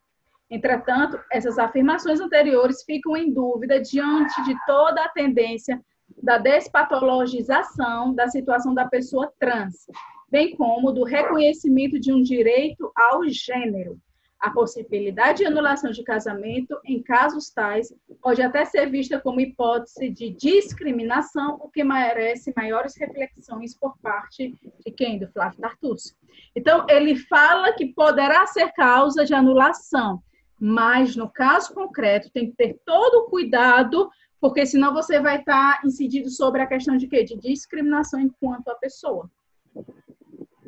Entretanto, 0.49 1.19
essas 1.31 1.59
afirmações 1.59 2.19
anteriores 2.19 2.81
ficam 2.83 3.15
em 3.15 3.31
dúvida 3.31 3.79
diante 3.79 4.43
de 4.45 4.55
toda 4.65 5.03
a 5.03 5.09
tendência 5.09 5.79
da 6.23 6.39
despatologização 6.39 8.15
da 8.15 8.27
situação 8.29 8.73
da 8.73 8.87
pessoa 8.87 9.31
trans, 9.39 9.85
bem 10.33 10.55
como 10.55 10.91
do 10.91 11.03
reconhecimento 11.03 11.99
de 11.99 12.11
um 12.11 12.19
direito 12.19 12.91
ao 12.95 13.23
gênero, 13.29 13.99
a 14.39 14.49
possibilidade 14.49 15.37
de 15.37 15.45
anulação 15.45 15.91
de 15.91 16.03
casamento, 16.03 16.75
em 16.83 17.03
casos 17.03 17.51
tais, 17.51 17.93
pode 18.19 18.41
até 18.41 18.65
ser 18.65 18.89
vista 18.89 19.19
como 19.19 19.39
hipótese 19.39 20.09
de 20.09 20.31
discriminação, 20.31 21.59
o 21.61 21.69
que 21.69 21.83
merece 21.83 22.51
maiores 22.57 22.97
reflexões 22.97 23.77
por 23.77 23.95
parte 23.99 24.55
de 24.83 24.91
quem? 24.91 25.19
Do 25.19 25.31
Flávio 25.31 25.61
Tartucci. 25.61 26.15
Então, 26.55 26.87
ele 26.89 27.15
fala 27.15 27.71
que 27.73 27.93
poderá 27.93 28.47
ser 28.47 28.71
causa 28.73 29.23
de 29.23 29.35
anulação, 29.35 30.19
mas 30.59 31.15
no 31.15 31.29
caso 31.29 31.75
concreto 31.75 32.31
tem 32.31 32.49
que 32.49 32.57
ter 32.57 32.81
todo 32.83 33.19
o 33.19 33.29
cuidado, 33.29 34.09
porque 34.41 34.65
senão 34.65 34.95
você 34.95 35.19
vai 35.19 35.41
estar 35.41 35.79
incidindo 35.85 36.31
sobre 36.31 36.63
a 36.63 36.67
questão 36.67 36.97
de 36.97 37.07
quê? 37.07 37.23
De 37.23 37.37
discriminação 37.37 38.19
enquanto 38.19 38.69
a 38.69 38.75
pessoa. 38.75 39.29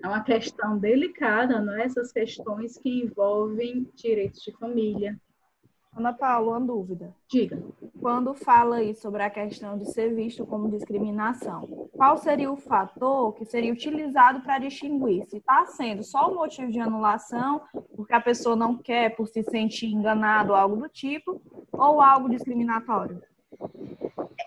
É 0.05 0.07
uma 0.07 0.21
questão 0.21 0.77
delicada, 0.77 1.59
não 1.59 1.73
é? 1.73 1.83
Essas 1.83 2.11
questões 2.11 2.77
que 2.77 3.01
envolvem 3.01 3.89
direitos 3.95 4.39
de 4.41 4.51
família. 4.51 5.19
Ana 5.97 6.13
Paula, 6.13 6.59
uma 6.59 6.61
dúvida. 6.61 7.11
Diga. 7.27 7.63
Quando 7.99 8.35
fala 8.35 8.75
aí 8.75 8.93
sobre 8.93 9.23
a 9.23 9.31
questão 9.31 9.79
de 9.79 9.91
ser 9.91 10.13
visto 10.13 10.45
como 10.45 10.69
discriminação, 10.69 11.89
qual 11.91 12.17
seria 12.17 12.51
o 12.51 12.55
fator 12.55 13.33
que 13.33 13.45
seria 13.45 13.73
utilizado 13.73 14.41
para 14.41 14.59
distinguir 14.59 15.25
se 15.25 15.37
está 15.37 15.65
sendo 15.65 16.03
só 16.03 16.31
o 16.31 16.35
motivo 16.35 16.71
de 16.71 16.79
anulação, 16.79 17.63
porque 17.95 18.13
a 18.13 18.21
pessoa 18.21 18.55
não 18.55 18.77
quer 18.77 19.15
por 19.15 19.27
se 19.27 19.41
sentir 19.41 19.87
enganado 19.87 20.51
ou 20.51 20.55
algo 20.55 20.75
do 20.75 20.87
tipo, 20.87 21.41
ou 21.71 21.99
algo 21.99 22.29
discriminatório? 22.29 23.23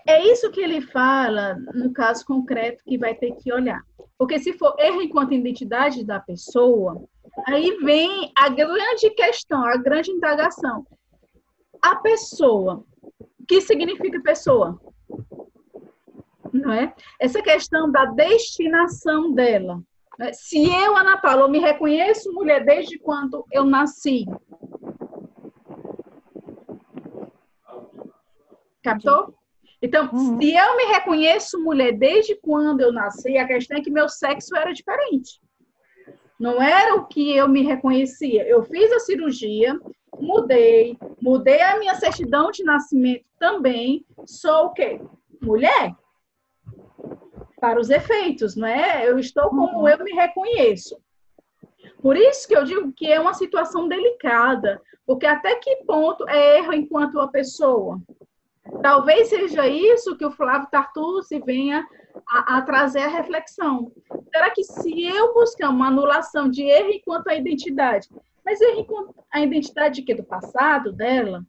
É 0.07 0.23
isso 0.23 0.49
que 0.51 0.61
ele 0.61 0.79
fala 0.79 1.55
no 1.73 1.91
caso 1.91 2.25
concreto 2.25 2.81
que 2.85 2.97
vai 2.97 3.13
ter 3.13 3.33
que 3.33 3.51
olhar. 3.51 3.83
Porque 4.19 4.37
se 4.37 4.51
for 4.51 4.75
erro 4.77 5.01
enquanto 5.01 5.33
identidade 5.33 6.03
da 6.03 6.19
pessoa, 6.19 7.01
aí 7.47 7.77
vem 7.77 8.29
a 8.35 8.49
grande 8.49 9.09
questão, 9.11 9.63
a 9.63 9.77
grande 9.77 10.11
indagação. 10.11 10.85
A 11.81 11.95
pessoa, 11.95 12.83
o 13.17 13.45
que 13.47 13.61
significa 13.61 14.21
pessoa? 14.21 14.77
Não 16.51 16.73
é? 16.73 16.93
Essa 17.17 17.41
questão 17.41 17.89
da 17.89 18.03
destinação 18.07 19.31
dela. 19.31 19.81
Né? 20.17 20.33
Se 20.33 20.65
eu, 20.69 20.97
Ana 20.97 21.17
Paula, 21.17 21.43
eu 21.43 21.49
me 21.49 21.59
reconheço 21.59 22.33
mulher 22.33 22.65
desde 22.65 22.99
quando 22.99 23.45
eu 23.53 23.63
nasci. 23.63 24.25
Captou? 28.83 29.33
Então, 29.81 30.09
uhum. 30.11 30.39
se 30.39 30.53
eu 30.53 30.77
me 30.77 30.85
reconheço 30.85 31.61
mulher 31.61 31.93
desde 31.93 32.35
quando 32.35 32.81
eu 32.81 32.91
nasci, 32.91 33.37
a 33.37 33.47
questão 33.47 33.77
é 33.77 33.81
que 33.81 33.91
meu 33.91 34.09
sexo 34.09 34.55
era 34.55 34.73
diferente. 34.73 35.41
Não 36.39 36.61
era 36.61 36.95
o 36.95 37.05
que 37.05 37.35
eu 37.35 37.47
me 37.47 37.61
reconhecia. 37.61 38.47
Eu 38.47 38.63
fiz 38.63 38.91
a 38.91 38.99
cirurgia, 38.99 39.77
mudei, 40.19 40.97
mudei 41.21 41.61
a 41.61 41.77
minha 41.77 41.95
certidão 41.95 42.51
de 42.51 42.63
nascimento 42.63 43.25
também. 43.37 44.05
Sou 44.25 44.67
o 44.67 44.73
quê? 44.73 45.01
Mulher. 45.41 45.95
Para 47.59 47.79
os 47.79 47.89
efeitos, 47.89 48.55
não 48.55 48.67
é? 48.67 49.09
Eu 49.09 49.19
estou 49.19 49.49
como 49.49 49.79
uhum. 49.79 49.87
eu 49.87 50.03
me 50.03 50.11
reconheço. 50.11 50.97
Por 52.01 52.15
isso 52.15 52.47
que 52.47 52.55
eu 52.55 52.63
digo 52.63 52.93
que 52.93 53.11
é 53.11 53.19
uma 53.19 53.33
situação 53.33 53.87
delicada, 53.87 54.81
porque 55.05 55.25
até 55.25 55.55
que 55.55 55.83
ponto 55.85 56.27
é 56.29 56.59
erro 56.59 56.73
enquanto 56.73 57.19
a 57.19 57.27
pessoa? 57.27 57.99
Talvez 58.81 59.29
seja 59.29 59.67
isso 59.67 60.15
que 60.15 60.25
o 60.25 60.31
Flávio 60.31 60.69
Tartucci 60.69 61.39
venha 61.39 61.85
a, 62.27 62.57
a, 62.57 62.61
trazer 62.61 63.01
a 63.01 63.07
reflexão. 63.07 63.91
Será 64.31 64.49
que 64.51 64.63
se 64.63 65.03
eu 65.03 65.33
buscar 65.33 65.69
uma 65.69 65.87
anulação 65.87 66.49
de 66.49 66.63
erro 66.63 66.91
enquanto 66.91 67.27
a 67.27 67.35
identidade, 67.35 68.07
mas 68.45 68.61
erro 68.61 68.79
enquanto 68.79 69.15
a 69.31 69.41
identidade 69.41 70.01
que 70.01 70.13
do 70.13 70.23
passado 70.23 70.91
dela, 70.91 71.43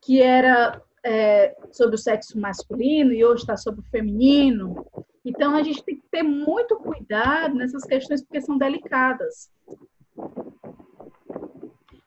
que 0.00 0.22
era 0.22 0.80
é, 1.04 1.56
sobre 1.72 1.96
o 1.96 1.98
sexo 1.98 2.38
masculino 2.38 3.12
e 3.12 3.24
hoje 3.24 3.42
está 3.42 3.56
sobre 3.56 3.80
o 3.80 3.90
feminino, 3.90 4.86
então 5.24 5.56
a 5.56 5.62
gente 5.62 5.82
tem 5.84 5.96
que 5.96 6.08
ter 6.08 6.22
muito 6.22 6.76
cuidado 6.76 7.54
nessas 7.54 7.82
questões 7.84 8.22
porque 8.22 8.40
são 8.40 8.56
delicadas. 8.56 9.50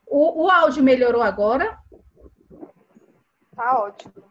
O, 0.07 0.45
o 0.45 0.49
áudio 0.49 0.83
melhorou 0.83 1.21
agora? 1.21 1.77
Tá 3.55 3.83
ótimo. 3.83 4.28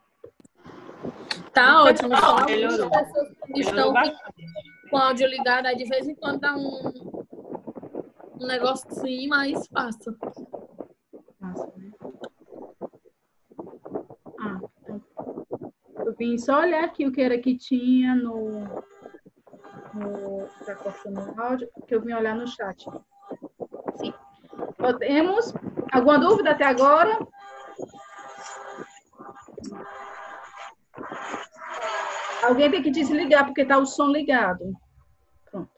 Tá 1.52 1.82
ótimo. 1.82 2.16
Só 2.16 2.44
pessoas 2.44 3.28
que 3.46 3.60
estão 3.60 3.92
com 4.90 4.96
o 4.96 5.00
áudio 5.00 5.26
ligado, 5.28 5.66
aí 5.66 5.76
de 5.76 5.84
vez 5.84 6.08
em 6.08 6.14
quando 6.14 6.40
dá 6.40 6.56
um, 6.56 6.92
um 8.40 8.46
negócio 8.46 8.88
assim, 8.90 9.28
mas 9.28 9.66
passa. 9.68 10.16
Passa, 11.40 11.72
né? 11.76 11.90
Ah, 14.40 14.60
então. 14.82 15.02
Eu 16.06 16.14
vim 16.14 16.38
só 16.38 16.60
olhar 16.60 16.84
aqui 16.84 17.06
o 17.06 17.12
que 17.12 17.20
era 17.20 17.38
que 17.38 17.56
tinha 17.56 18.14
no. 18.14 18.60
no 19.94 20.46
tá 20.64 20.74
cortando 20.76 21.18
o 21.18 21.40
áudio, 21.40 21.68
que 21.86 21.94
eu 21.94 22.00
vim 22.00 22.12
olhar 22.12 22.34
no 22.34 22.46
chat. 22.46 22.84
Sim. 23.96 24.14
Podemos. 24.76 25.52
Alguma 25.92 26.18
dúvida 26.18 26.50
até 26.50 26.64
agora? 26.64 27.18
Alguém 32.42 32.70
tem 32.70 32.82
que 32.82 32.90
desligar 32.90 33.44
porque 33.44 33.62
está 33.62 33.78
o 33.78 33.86
som 33.86 34.08
ligado. 34.08 34.72
Pronto. 35.50 35.70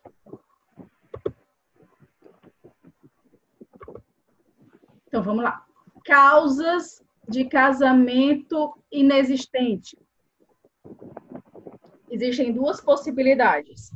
Então, 5.06 5.22
vamos 5.22 5.42
lá. 5.42 5.64
Causas 6.04 7.02
de 7.28 7.44
casamento 7.44 8.76
inexistente. 8.90 9.96
Existem 12.10 12.52
duas 12.52 12.80
possibilidades. 12.80 13.92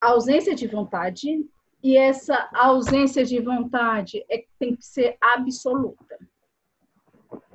Ausência 0.00 0.54
de 0.54 0.66
vontade 0.66 1.46
e 1.82 1.96
essa 1.96 2.48
ausência 2.54 3.24
de 3.24 3.40
vontade 3.40 4.24
é, 4.30 4.44
tem 4.58 4.76
que 4.76 4.84
ser 4.84 5.16
absoluta. 5.20 6.18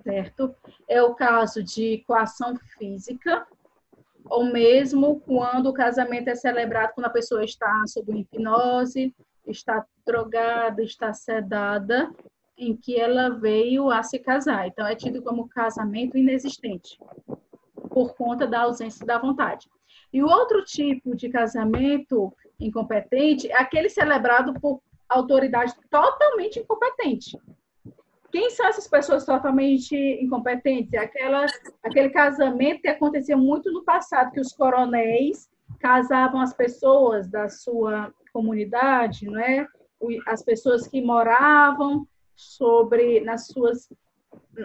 certo? 0.04 0.56
É 0.88 1.02
o 1.02 1.14
caso 1.14 1.64
de 1.64 2.04
coação 2.08 2.56
física, 2.78 3.48
ou 4.30 4.46
mesmo 4.46 5.20
quando 5.22 5.68
o 5.68 5.74
casamento 5.74 6.30
é 6.30 6.36
celebrado 6.36 6.94
quando 6.94 7.06
a 7.08 7.12
pessoa 7.12 7.44
está 7.44 7.84
sob 7.88 8.12
hipnose, 8.18 9.14
está 9.46 9.86
drogada, 10.06 10.84
está 10.84 11.14
sedada, 11.14 12.12
em 12.58 12.76
que 12.76 13.00
ela 13.00 13.30
veio 13.30 13.90
a 13.90 14.02
se 14.04 14.20
casar. 14.20 14.68
Então, 14.68 14.86
é 14.86 14.96
tido 14.96 15.22
como 15.22 15.48
casamento 15.48 16.18
inexistente, 16.18 17.00
por 17.90 18.16
conta 18.16 18.48
da 18.48 18.62
ausência 18.62 19.06
da 19.06 19.18
vontade. 19.18 19.70
E 20.12 20.24
o 20.24 20.28
outro 20.28 20.64
tipo 20.64 21.16
de 21.16 21.30
casamento 21.30 22.34
incompetente 22.60 23.52
é 23.52 23.58
aquele 23.58 23.90
celebrado 23.90 24.54
por 24.60 24.82
autoridade 25.08 25.74
totalmente 25.90 26.60
incompetente. 26.60 27.38
Quem 28.38 28.52
são 28.52 28.68
essas 28.68 28.88
pessoas 28.88 29.26
totalmente 29.26 29.96
incompetentes? 29.96 30.94
É 30.94 31.00
aquela, 31.00 31.48
aquele 31.82 32.10
casamento 32.10 32.84
que 32.84 32.88
acontecia 32.88 33.36
muito 33.36 33.72
no 33.72 33.84
passado, 33.84 34.32
que 34.32 34.40
os 34.40 34.54
coronéis 34.54 35.50
casavam 35.80 36.40
as 36.40 36.54
pessoas 36.54 37.28
da 37.28 37.50
sua 37.50 38.14
comunidade, 38.32 39.26
não 39.26 39.40
é? 39.40 39.68
As 40.28 40.44
pessoas 40.44 40.88
que 40.88 41.02
moravam 41.02 42.08
sobre 42.36 43.22
nas 43.22 43.48
suas 43.48 43.90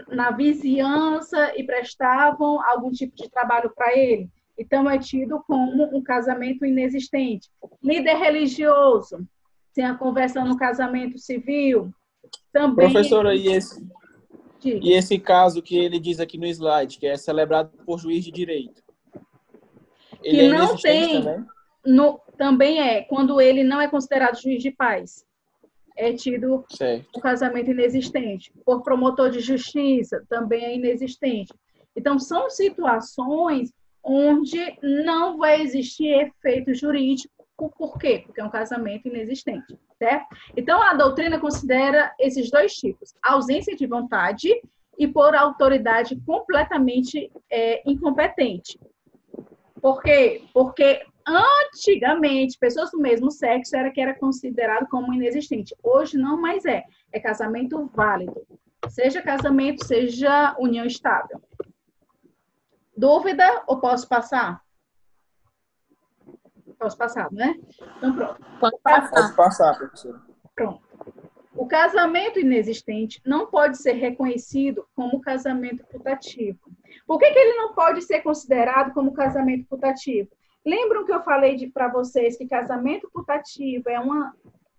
na 0.09 0.31
vizinhança 0.31 1.59
e 1.59 1.65
prestavam 1.65 2.63
algum 2.63 2.91
tipo 2.91 3.17
de 3.17 3.31
trabalho 3.31 3.73
para 3.75 3.97
ele. 3.97 4.29
Então 4.59 4.89
é 4.89 4.99
tido 4.99 5.43
como 5.47 5.97
um 5.97 6.03
casamento 6.03 6.67
inexistente. 6.67 7.49
Líder 7.83 8.19
religioso, 8.19 9.27
sem 9.73 9.87
a 9.87 9.95
conversão 9.95 10.45
no 10.45 10.59
casamento 10.59 11.17
civil, 11.17 11.91
também. 12.53 12.91
Professora, 12.91 13.35
e 13.35 13.49
esse, 13.49 13.85
e 14.65 14.93
esse 14.93 15.19
caso 15.19 15.63
que 15.63 15.77
ele 15.77 15.99
diz 15.99 16.21
aqui 16.21 16.39
no 16.39 16.47
slide, 16.47 16.99
que 16.99 17.07
é 17.07 17.17
celebrado 17.17 17.71
por 17.85 17.99
juiz 17.99 18.25
de 18.25 18.31
direito? 18.31 18.83
Ele 20.23 20.37
que 20.37 20.41
é 20.41 20.49
não 20.49 20.77
tem. 20.77 21.23
Também? 21.23 21.47
No, 21.85 22.21
também 22.39 22.81
é, 22.81 23.03
quando 23.03 23.41
ele 23.41 23.65
não 23.65 23.81
é 23.81 23.89
considerado 23.89 24.41
juiz 24.41 24.63
de 24.63 24.71
paz. 24.71 25.25
É 25.95 26.13
tido 26.13 26.65
certo. 26.71 27.07
o 27.15 27.21
casamento 27.21 27.71
inexistente. 27.71 28.53
Por 28.65 28.83
promotor 28.83 29.31
de 29.31 29.41
justiça, 29.41 30.25
também 30.29 30.65
é 30.65 30.75
inexistente. 30.75 31.53
Então, 31.95 32.19
são 32.19 32.49
situações 32.49 33.71
onde 34.03 34.59
não 34.83 35.37
vai 35.37 35.61
existir 35.61 36.09
efeito 36.09 36.75
jurídico. 36.75 37.42
Por 37.71 37.99
quê? 37.99 38.23
Porque 38.25 38.41
é 38.41 38.45
um 38.45 38.51
casamento 38.51 39.09
inexistente, 39.09 39.79
certo? 39.99 40.27
Então, 40.57 40.83
a 40.83 40.95
doutrina 40.95 41.39
considera 41.39 42.15
esses 42.19 42.51
dois 42.51 42.75
tipos: 42.75 43.15
ausência 43.23 43.77
de 43.77 43.87
vontade 43.87 44.49
e 44.99 45.09
por 45.09 45.35
autoridade 45.35 46.21
completamente 46.27 47.31
é, 47.51 47.83
incompetente. 47.91 48.79
Por 49.81 50.03
quê? 50.03 50.43
Porque 50.53 51.05
antigamente, 51.27 52.59
pessoas 52.59 52.91
do 52.91 52.99
mesmo 52.99 53.31
sexo 53.31 53.77
era 53.77 53.91
que 53.91 54.01
era 54.01 54.15
considerado 54.15 54.87
como 54.89 55.13
inexistente. 55.13 55.75
Hoje 55.83 56.17
não 56.17 56.41
mais 56.41 56.65
é. 56.65 56.85
É 57.13 57.21
casamento 57.21 57.91
válido. 57.95 58.47
Seja 58.89 59.23
casamento, 59.23 59.85
seja 59.85 60.55
união 60.59 60.85
estável. 60.85 61.41
Dúvida 62.97 63.63
ou 63.67 63.81
posso 63.81 64.09
passar? 64.09 64.61
Posso 66.83 66.99
passar, 66.99 67.31
né? 67.31 67.55
Então, 67.99 68.15
pronto. 68.15 68.41
Pode 68.59 68.79
passar. 68.83 69.11
Pode 69.11 69.37
passar, 69.37 69.79
professora. 69.79 70.21
Pronto. 70.55 70.83
O 71.55 71.67
casamento 71.67 72.41
inexistente 72.41 73.21
não 73.25 73.47
pode 73.47 73.79
ser 73.79 73.93
reconhecido 73.93 74.85
como 74.97 75.21
casamento 75.21 75.85
putativo. 75.87 76.59
Por 77.07 77.19
que, 77.19 77.31
que 77.31 77.39
ele 77.39 77.57
não 77.57 77.73
pode 77.73 78.03
ser 78.03 78.21
considerado 78.23 78.93
como 78.93 79.13
casamento 79.13 79.67
putativo? 79.69 80.29
Lembram 80.67 81.05
que 81.05 81.13
eu 81.13 81.23
falei 81.23 81.71
para 81.71 81.89
vocês 81.89 82.37
que 82.37 82.49
casamento 82.49 83.09
putativo 83.13 83.89
é 83.89 84.01
uma, 84.01 84.35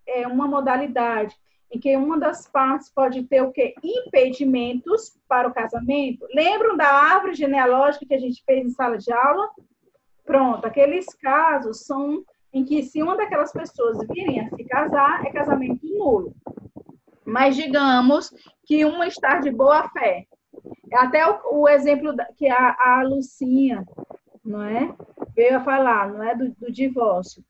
é 0.05 0.27
uma 0.27 0.47
modalidade 0.47 1.35
em 1.71 1.79
que 1.79 1.95
uma 1.95 2.19
das 2.19 2.47
partes 2.47 2.89
pode 2.89 3.23
ter 3.23 3.41
o 3.41 3.51
quê? 3.51 3.75
Impedimentos 3.83 5.17
para 5.27 5.47
o 5.47 5.53
casamento. 5.53 6.25
Lembram 6.33 6.75
da 6.75 6.87
árvore 6.87 7.33
genealógica 7.33 8.05
que 8.05 8.13
a 8.13 8.19
gente 8.19 8.43
fez 8.45 8.65
em 8.65 8.69
sala 8.69 8.97
de 8.97 9.11
aula? 9.11 9.49
Pronto, 10.25 10.65
aqueles 10.65 11.05
casos 11.15 11.85
são 11.85 12.23
em 12.53 12.63
que 12.63 12.83
se 12.83 13.01
uma 13.01 13.17
daquelas 13.17 13.51
pessoas 13.51 13.97
virem 14.07 14.39
a 14.39 14.49
se 14.49 14.63
casar, 14.65 15.25
é 15.25 15.31
casamento 15.31 15.79
nulo. 15.83 16.33
Mas 17.25 17.55
digamos 17.55 18.31
que 18.65 18.85
uma 18.85 19.07
está 19.07 19.39
de 19.39 19.51
boa 19.51 19.89
fé. 19.89 20.25
Até 20.93 21.27
o, 21.27 21.61
o 21.61 21.69
exemplo 21.69 22.13
que 22.37 22.47
a, 22.47 22.75
a 22.79 23.03
Lucinha, 23.03 23.83
não 24.45 24.61
é? 24.61 24.93
Veio 25.35 25.57
a 25.57 25.63
falar, 25.63 26.11
não 26.11 26.23
é? 26.23 26.35
Do, 26.35 26.51
do 26.51 26.71
divórcio. 26.71 27.43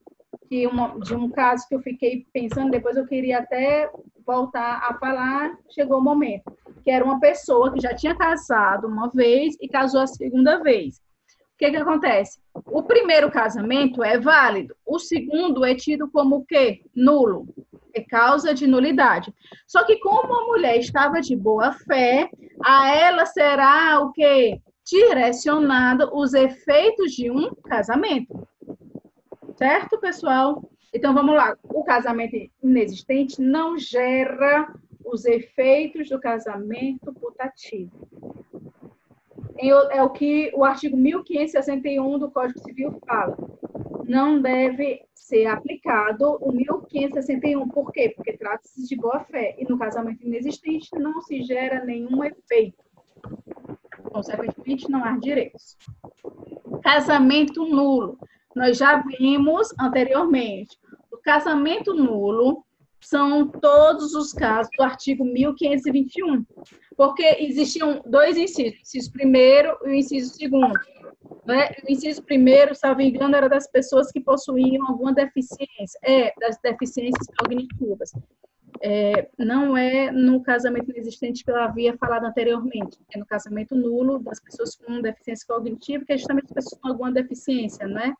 Que 0.48 0.66
uma, 0.68 0.98
de 1.00 1.14
um 1.16 1.30
caso 1.30 1.68
que 1.68 1.76
eu 1.76 1.82
fiquei 1.82 2.26
pensando, 2.32 2.72
depois 2.72 2.96
eu 2.96 3.06
queria 3.06 3.40
até 3.40 3.92
voltar 4.26 4.78
a 4.90 4.94
falar, 4.98 5.58
chegou 5.70 5.98
o 5.98 6.04
momento. 6.04 6.44
Que 6.84 6.92
era 6.92 7.04
uma 7.04 7.20
pessoa 7.20 7.74
que 7.74 7.82
já 7.82 7.94
tinha 7.94 8.16
casado 8.16 8.88
uma 8.88 9.10
vez 9.10 9.58
e 9.60 9.68
casou 9.68 10.02
a 10.02 10.08
segunda 10.08 10.62
vez. 10.64 11.02
O 11.54 11.58
que, 11.58 11.70
que 11.70 11.78
acontece? 11.78 12.40
O 12.66 12.84
primeiro 12.84 13.32
casamento 13.32 14.04
é 14.04 14.18
válido, 14.18 14.76
o 14.86 14.98
segundo 15.00 15.64
é 15.64 15.76
tido 15.76 16.10
como 16.10 16.38
o 16.38 16.46
quê? 16.46 16.82
Nulo. 16.96 17.48
É 17.94 18.02
causa 18.02 18.56
de 18.56 18.66
nulidade. 18.66 19.32
Só 19.68 19.84
que 19.86 20.00
como 20.00 20.34
a 20.34 20.48
mulher 20.48 20.78
estava 20.78 21.22
de 21.22 21.36
boa 21.36 21.72
fé, 21.72 22.28
a 22.64 22.96
ela 22.96 23.26
será 23.28 24.00
o 24.02 24.12
quê? 24.12 24.60
Direcionado 24.84 26.10
os 26.12 26.34
efeitos 26.34 27.12
de 27.12 27.30
um 27.30 27.54
casamento. 27.54 28.48
Certo, 29.56 30.00
pessoal? 30.00 30.68
Então 30.92 31.14
vamos 31.14 31.36
lá. 31.36 31.56
O 31.64 31.84
casamento 31.84 32.36
inexistente 32.64 33.40
não 33.40 33.78
gera 33.78 34.74
os 35.06 35.26
efeitos 35.26 36.10
do 36.10 36.20
casamento 36.20 37.14
putativo. 37.14 38.08
É 39.70 40.04
o 40.04 40.10
que 40.10 40.52
o 40.56 40.64
artigo 40.64 40.98
1561 40.98 42.20
do 42.20 42.32
Código 42.32 42.60
Civil 42.60 43.00
fala. 43.06 43.38
Não 44.06 44.42
deve 44.42 45.06
ser 45.14 45.46
aplicado 45.48 46.38
o 46.42 46.52
1561. 46.52 47.68
Por 47.70 47.92
quê? 47.92 48.14
Porque 48.16 48.34
trata-se 48.34 48.88
de 48.88 48.96
boa-fé. 48.96 49.56
E 49.58 49.66
no 49.66 49.78
casamento 49.78 50.24
inexistente 50.26 50.90
não 50.94 51.22
se 51.22 51.42
gera 51.44 51.84
nenhum 51.84 52.24
efeito. 52.24 52.84
Consequentemente, 54.12 54.90
não 54.90 55.04
há 55.04 55.18
direitos. 55.18 55.78
Casamento 56.84 57.66
nulo. 57.66 58.18
Nós 58.56 58.78
já 58.78 59.02
vimos 59.02 59.74
anteriormente 59.80 60.78
casamento 61.24 61.94
nulo 61.94 62.66
são 63.00 63.48
todos 63.48 64.14
os 64.14 64.32
casos 64.32 64.72
do 64.78 64.84
artigo 64.84 65.26
1521, 65.26 66.46
porque 66.96 67.24
existiam 67.40 68.02
dois 68.06 68.38
incisos, 68.38 68.78
o 68.78 68.82
inciso 68.82 69.12
primeiro 69.12 69.78
e 69.84 69.90
o 69.90 69.94
inciso 69.94 70.34
segundo. 70.34 70.74
Né? 71.46 71.72
O 71.88 71.92
inciso 71.92 72.24
primeiro, 72.24 72.76
salvo 72.76 73.02
engano, 73.02 73.36
era 73.36 73.50
das 73.50 73.68
pessoas 73.68 74.12
que 74.12 74.20
possuíam 74.20 74.88
alguma 74.88 75.14
deficiência, 75.14 76.00
é, 76.04 76.34
das 76.40 76.58
deficiências 76.62 77.28
cognitivas. 77.38 78.12
É, 78.82 79.30
não 79.38 79.78
é 79.78 80.12
no 80.12 80.42
casamento 80.42 80.92
inexistente 80.92 81.44
que 81.44 81.52
eu 81.52 81.56
havia 81.56 81.96
falado 81.98 82.26
anteriormente, 82.26 83.00
é 83.14 83.18
no 83.18 83.26
casamento 83.26 83.76
nulo 83.76 84.20
das 84.20 84.42
pessoas 84.42 84.76
com 84.76 85.02
deficiência 85.02 85.46
cognitiva, 85.48 86.04
que 86.04 86.14
é 86.14 86.18
justamente 86.18 86.46
as 86.48 86.52
pessoas 86.52 86.82
com 86.82 86.90
alguma 86.90 87.12
deficiência, 87.12 87.88
né? 87.88 88.14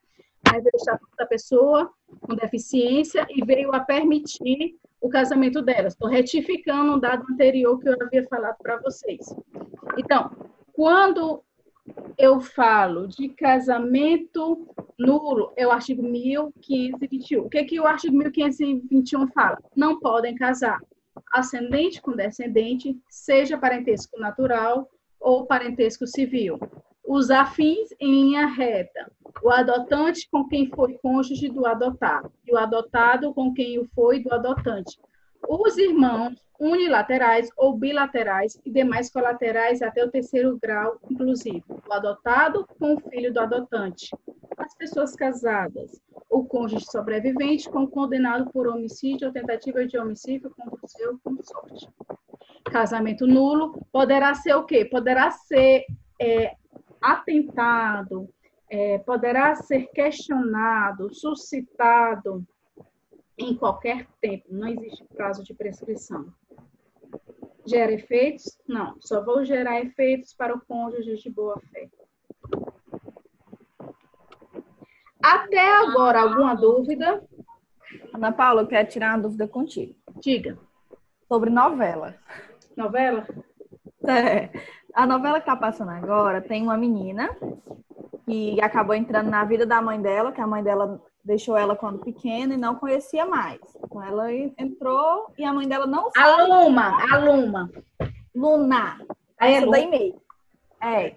Aí 0.50 0.62
veio 0.62 0.72
o 0.74 0.78
estatuto 0.78 1.16
da 1.18 1.26
pessoa 1.26 1.92
com 2.22 2.36
deficiência 2.36 3.26
e 3.30 3.44
veio 3.44 3.74
a 3.74 3.80
permitir 3.80 4.78
o 5.04 5.10
casamento 5.10 5.62
delas. 5.62 5.94
Estou 5.94 6.08
retificando 6.08 6.94
um 6.94 7.00
dado 7.00 7.26
anterior 7.30 7.78
que 7.78 7.90
eu 7.90 7.98
havia 8.02 8.26
falado 8.30 8.56
para 8.58 8.78
vocês. 8.78 9.36
Então, 9.98 10.32
quando 10.72 11.44
eu 12.18 12.40
falo 12.40 13.06
de 13.06 13.28
casamento 13.28 14.66
nulo, 14.98 15.52
é 15.58 15.68
o 15.68 15.72
artigo 15.72 16.02
1521. 16.02 17.44
O 17.44 17.50
que, 17.50 17.66
que 17.66 17.80
o 17.82 17.86
artigo 17.86 18.16
1521 18.16 19.28
fala? 19.28 19.58
Não 19.76 20.00
podem 20.00 20.36
casar 20.36 20.80
ascendente 21.34 22.02
com 22.02 22.16
descendente, 22.16 22.98
seja 23.10 23.58
parentesco 23.58 24.18
natural 24.18 24.90
ou 25.20 25.46
parentesco 25.46 26.08
civil. 26.08 26.58
Os 27.06 27.30
afins 27.30 27.90
em 28.00 28.10
linha 28.10 28.46
reta, 28.46 29.12
o 29.44 29.50
adotante 29.50 30.28
com 30.32 30.48
quem 30.48 30.70
foi 30.70 30.98
cônjuge 31.00 31.50
do 31.50 31.66
adotado, 31.66 32.32
e 32.48 32.54
o 32.54 32.58
adotado 32.58 33.34
com 33.34 33.54
quem 33.54 33.78
o 33.78 33.86
foi 33.94 34.24
do 34.24 34.34
adotante. 34.34 34.98
Os 35.50 35.78
irmãos 35.78 36.42
unilaterais 36.58 37.50
ou 37.58 37.78
bilaterais 37.78 38.58
e 38.66 38.72
demais 38.72 39.12
colaterais 39.12 39.82
até 39.82 40.02
o 40.02 40.10
terceiro 40.10 40.58
grau, 40.62 40.98
inclusive. 41.10 41.62
O 41.68 41.92
adotado 41.92 42.66
com 42.80 42.94
o 42.94 43.00
filho 43.10 43.34
do 43.34 43.42
adotante. 43.42 44.16
As 44.58 44.74
pessoas 44.76 45.14
casadas. 45.14 46.02
O 46.30 46.46
cônjuge 46.46 46.86
sobrevivente 46.86 47.70
com 47.70 47.86
condenado 47.86 48.50
por 48.50 48.66
homicídio 48.66 49.28
ou 49.28 49.34
tentativa 49.34 49.86
de 49.86 49.98
homicídio 49.98 50.54
contra 50.56 50.80
o 50.82 50.88
seu 50.88 51.20
consorte. 51.22 51.90
casamento 52.72 53.28
nulo, 53.28 53.86
poderá 53.92 54.34
ser 54.36 54.54
o 54.54 54.64
quê? 54.64 54.86
Poderá 54.86 55.32
ser 55.32 55.84
é, 56.22 56.56
atentado, 57.02 58.30
é, 58.74 58.98
poderá 58.98 59.54
ser 59.54 59.86
questionado, 59.92 61.14
suscitado 61.14 62.44
em 63.38 63.56
qualquer 63.56 64.08
tempo, 64.20 64.46
não 64.50 64.68
existe 64.68 65.04
prazo 65.16 65.44
de 65.44 65.54
prescrição. 65.54 66.34
Gera 67.68 67.92
efeitos? 67.92 68.58
Não, 68.68 68.98
só 69.00 69.24
vou 69.24 69.46
gerar 69.46 69.80
efeitos 69.82 70.34
para 70.34 70.56
o 70.56 70.62
cônjuge 70.66 71.18
de 71.18 71.30
boa 71.30 71.62
fé. 71.72 71.88
Até 75.22 75.78
agora, 75.78 76.22
alguma 76.22 76.56
dúvida? 76.56 77.24
Ana 78.12 78.32
Paula, 78.32 78.64
eu 78.64 78.68
quero 78.68 78.90
tirar 78.90 79.14
uma 79.14 79.22
dúvida 79.22 79.48
contigo. 79.48 79.96
Diga. 80.20 80.58
Sobre 81.28 81.52
novela. 81.52 82.16
Novela? 82.76 83.28
É. 84.08 84.50
A 84.94 85.08
novela 85.08 85.40
que 85.40 85.46
tá 85.46 85.56
passando 85.56 85.90
agora 85.90 86.42
tem 86.42 86.62
uma 86.62 86.78
menina 86.78 87.30
que 88.26 88.62
acabou 88.62 88.96
entrando 88.96 89.30
na 89.30 89.44
vida 89.44 89.66
da 89.66 89.82
mãe 89.82 90.02
dela, 90.02 90.32
que 90.32 90.40
a 90.40 90.48
mãe 90.48 90.64
dela 90.64 91.02
deixou 91.24 91.58
ela 91.58 91.76
quando 91.76 92.00
pequena 92.00 92.54
e 92.54 92.58
não 92.58 92.76
conhecia 92.76 93.26
mais. 93.26 93.60
Então 93.84 94.04
ela 94.04 94.32
entrou 94.32 95.34
e 95.38 95.44
a 95.44 95.54
mãe 95.54 95.68
dela 95.68 95.88
não 95.88 96.12
sabe. 96.12 96.42
A 96.42 96.46
Luma, 96.46 97.14
a 97.14 97.18
Luma. 97.18 97.72
Luna. 98.36 99.00
É, 99.40 99.54
Essa 99.54 99.72
daí 99.72 99.88
mesmo. 99.90 100.22
É. 100.82 101.16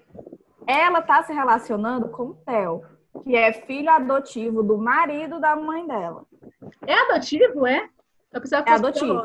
Ela 0.67 1.03
tá 1.03 1.23
se 1.23 1.33
relacionando 1.33 2.09
com 2.09 2.23
o 2.25 2.35
Theo, 2.35 2.83
que 3.23 3.37
é 3.37 3.53
filho 3.53 3.91
adotivo 3.91 4.63
do 4.63 4.79
marido 4.79 5.39
da 5.39 5.55
mãe 5.55 5.87
dela. 5.87 6.25
É 6.87 6.95
adotivo, 6.95 7.67
é? 7.67 7.89
Eu 8.33 8.43
é 8.67 8.73
adotivo. 8.73 9.23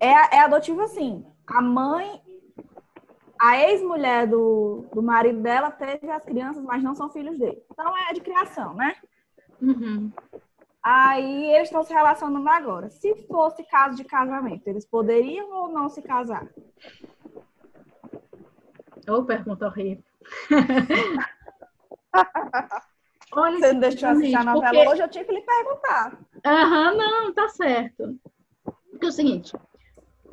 É, 0.00 0.36
é 0.36 0.40
adotivo 0.40 0.80
assim. 0.82 1.24
A 1.48 1.62
mãe 1.62 2.22
a 3.38 3.56
ex-mulher 3.56 4.26
do, 4.26 4.84
do 4.92 5.02
marido 5.02 5.40
dela 5.40 5.70
teve 5.70 6.10
as 6.10 6.24
crianças, 6.24 6.62
mas 6.64 6.82
não 6.82 6.94
são 6.94 7.08
filhos 7.08 7.38
dele. 7.38 7.62
Então 7.70 7.96
é 7.96 8.12
de 8.12 8.20
criação, 8.20 8.74
né? 8.74 8.96
Uhum. 9.62 10.12
Aí 10.82 11.52
eles 11.54 11.68
estão 11.68 11.84
se 11.84 11.92
relacionando 11.92 12.48
agora. 12.48 12.90
Se 12.90 13.14
fosse 13.26 13.62
caso 13.64 13.96
de 13.96 14.04
casamento, 14.04 14.66
eles 14.66 14.84
poderiam 14.84 15.50
ou 15.52 15.68
não 15.68 15.88
se 15.88 16.02
casar? 16.02 16.48
Ou 19.08 19.20
oh, 19.20 19.24
pergunta 19.24 19.66
horrível. 19.66 20.04
Olha, 23.32 23.58
Você 23.58 23.72
não 23.72 23.80
deixou 23.80 24.08
assistir 24.08 24.36
a 24.36 24.44
novela 24.44 24.72
porque... 24.72 24.88
hoje, 24.88 25.02
eu 25.02 25.08
tinha 25.08 25.24
que 25.24 25.32
lhe 25.32 25.42
perguntar. 25.42 26.18
Aham, 26.44 26.96
não, 26.96 27.34
tá 27.34 27.48
certo. 27.48 28.18
Porque 28.90 29.06
é 29.06 29.08
o 29.08 29.12
seguinte, 29.12 29.52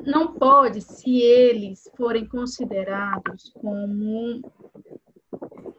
não 0.00 0.34
pode, 0.34 0.80
se 0.80 1.20
eles 1.20 1.90
forem 1.96 2.26
considerados 2.26 3.52
como. 3.60 4.42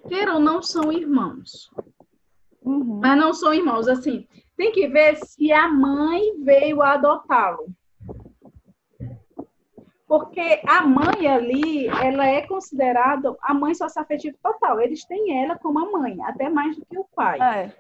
Queiram 0.08 0.40
não 0.40 0.62
são 0.62 0.92
irmãos. 0.92 1.72
Uhum. 2.62 3.00
Mas 3.02 3.18
não 3.18 3.34
são 3.34 3.54
irmãos. 3.54 3.88
Assim, 3.88 4.28
tem 4.56 4.72
que 4.72 4.88
ver 4.88 5.18
se 5.18 5.52
a 5.52 5.68
mãe 5.68 6.22
veio 6.44 6.82
adotá-lo. 6.82 7.68
Porque 10.08 10.62
a 10.66 10.86
mãe 10.86 11.28
ali, 11.28 11.88
ela 11.88 12.26
é 12.26 12.42
considerada 12.48 13.36
a 13.42 13.54
mãe 13.54 13.74
socioafetiva 13.74 14.38
total. 14.42 14.80
Eles 14.80 15.04
têm 15.06 15.44
ela 15.44 15.58
como 15.58 15.80
a 15.80 15.92
mãe, 15.92 16.18
até 16.24 16.50
mais 16.50 16.78
do 16.78 16.86
que 16.86 16.98
o 16.98 17.06
pai. 17.14 17.42
É. 17.42 17.74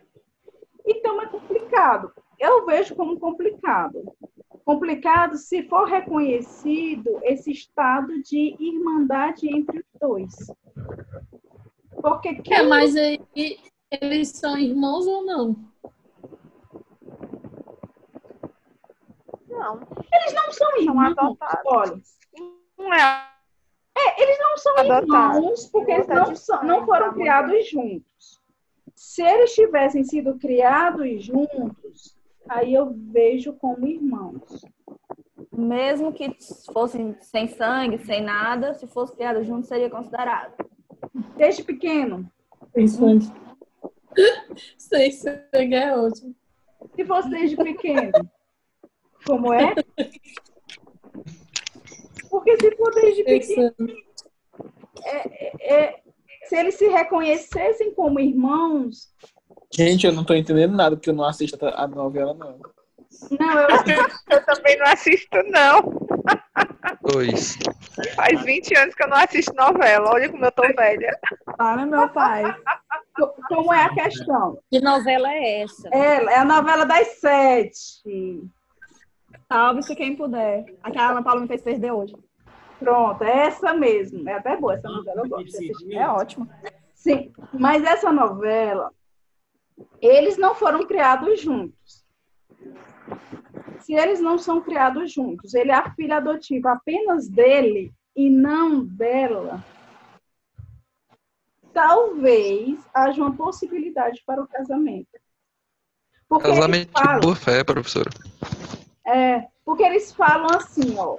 Então 0.86 1.22
é 1.22 1.28
complicado. 1.28 2.12
Eu 2.38 2.66
vejo 2.66 2.96
como 2.96 3.20
complicado 3.20 4.14
complicado 4.68 5.38
se 5.38 5.64
for 5.70 5.88
reconhecido 5.88 7.22
esse 7.24 7.52
estado 7.52 8.22
de 8.22 8.54
irmandade 8.60 9.48
entre 9.48 9.80
os 9.80 9.86
dois. 9.98 10.36
Porque 12.02 12.36
quem... 12.42 12.58
É, 12.58 12.64
mas 12.64 12.94
aí, 12.98 13.18
eles 13.90 14.28
são 14.28 14.58
irmãos 14.58 15.08
ou 15.08 15.26
não? 15.26 15.56
Não. 19.48 19.80
Eles 20.14 20.34
não 20.34 20.52
são 20.52 20.78
irmãos. 20.82 21.16
São 21.16 21.38
Olha. 21.66 22.02
Não 22.78 22.94
é. 22.94 23.26
é. 23.98 24.22
eles 24.22 24.38
não 24.38 24.58
são 24.58 24.78
adotados. 24.80 25.38
irmãos 25.38 25.66
porque 25.68 25.92
eles 25.94 26.08
não, 26.08 26.36
são, 26.36 26.64
não 26.66 26.86
foram 26.86 27.14
criados 27.14 27.70
juntos. 27.70 28.42
Se 28.94 29.22
eles 29.22 29.56
tivessem 29.56 30.04
sido 30.04 30.38
criados 30.38 31.24
juntos, 31.24 32.17
aí 32.50 32.74
eu 32.74 32.94
vejo 32.94 33.54
como 33.54 33.88
irmãos. 33.88 34.66
Mesmo 35.52 36.14
que 36.14 36.36
fossem 36.72 37.16
sem 37.22 37.48
sangue, 37.48 37.98
sem 38.00 38.22
nada, 38.22 38.74
se 38.74 38.88
fosse 38.88 39.14
criado 39.16 39.44
junto, 39.44 39.68
seria 39.68 39.90
considerado. 39.90 40.54
Desde 41.36 41.64
pequeno. 41.64 42.30
Sem 42.74 42.88
sangue. 42.88 43.32
sem 44.78 45.12
sangue 45.12 45.76
é 45.76 45.98
ótimo. 45.98 46.36
Se 46.96 47.06
fosse 47.06 47.30
desde 47.30 47.56
pequeno. 47.56 48.12
Como 49.26 49.54
é? 49.54 49.74
Porque 52.30 52.58
se 52.58 52.76
for 52.76 52.94
desde 52.94 53.24
pequeno. 53.24 53.74
É, 55.04 55.18
é, 55.18 55.74
é, 55.74 56.04
se 56.46 56.56
eles 56.56 56.76
se 56.76 56.88
reconhecessem 56.88 57.94
como 57.94 58.20
irmãos, 58.20 59.14
Gente, 59.74 60.06
eu 60.06 60.14
não 60.14 60.24
tô 60.24 60.34
entendendo 60.34 60.76
nada, 60.76 60.96
porque 60.96 61.10
eu 61.10 61.14
não 61.14 61.26
assisto 61.26 61.58
a 61.62 61.88
novela, 61.88 62.34
não. 62.34 62.60
Não, 63.40 63.60
eu, 63.62 63.68
eu 64.30 64.46
também 64.46 64.78
não 64.78 64.86
assisto, 64.88 65.38
não. 65.48 66.08
Pois. 67.02 67.58
Faz 68.16 68.42
20 68.44 68.78
anos 68.78 68.96
que 68.96 69.04
eu 69.04 69.08
não 69.08 69.18
assisto 69.18 69.54
novela. 69.56 70.12
Olha 70.12 70.30
como 70.30 70.46
eu 70.46 70.52
tô 70.52 70.62
velha. 70.62 71.18
Para, 71.58 71.86
meu 71.86 72.10
pai. 72.10 72.44
Como 73.48 73.74
é 73.74 73.84
a 73.84 73.94
questão? 73.94 74.60
Que 74.70 74.80
novela 74.80 75.32
é 75.32 75.62
essa? 75.62 75.90
É, 75.92 76.24
é 76.24 76.38
a 76.38 76.46
novela 76.46 76.86
das 76.86 77.20
sete. 77.20 78.44
Salve-se 79.52 79.96
quem 79.96 80.16
puder. 80.16 80.66
Aquela 80.84 81.12
Ana 81.12 81.24
Paula 81.24 81.42
me 81.42 81.48
fez 81.48 81.62
perder 81.62 81.92
hoje. 81.92 82.16
Pronto, 82.80 83.24
é 83.24 83.48
essa 83.48 83.74
mesmo. 83.74 84.30
É 84.30 84.34
até 84.34 84.56
boa 84.56 84.76
essa 84.76 84.90
novela, 84.90 85.22
eu 85.24 85.30
gosto 85.30 85.58
É 85.92 86.08
ótimo. 86.08 86.48
Sim, 86.94 87.32
mas 87.54 87.84
essa 87.84 88.12
novela, 88.12 88.92
eles 90.02 90.38
não 90.38 90.56
foram 90.56 90.86
criados 90.86 91.42
juntos. 91.42 92.06
Se 93.80 93.94
eles 93.94 94.20
não 94.20 94.38
são 94.38 94.62
criados 94.62 95.12
juntos, 95.12 95.54
ele 95.54 95.72
é 95.72 95.76
a 95.76 95.92
filha 95.94 96.18
adotiva 96.18 96.72
apenas 96.72 97.28
dele 97.28 97.94
e 98.16 98.30
não 98.30 98.84
dela, 98.84 99.64
talvez 101.74 102.80
haja 102.94 103.22
uma 103.22 103.36
possibilidade 103.36 104.24
para 104.26 104.42
o 104.42 104.48
casamento. 104.48 105.08
Porque 106.28 106.50
casamento 106.50 106.92
falam, 106.92 107.20
de 107.20 107.26
boa 107.26 107.36
fé, 107.36 107.64
professora. 107.64 108.10
É, 109.06 109.48
porque 109.64 109.84
eles 109.84 110.12
falam 110.12 110.48
assim, 110.58 110.98
ó. 110.98 111.18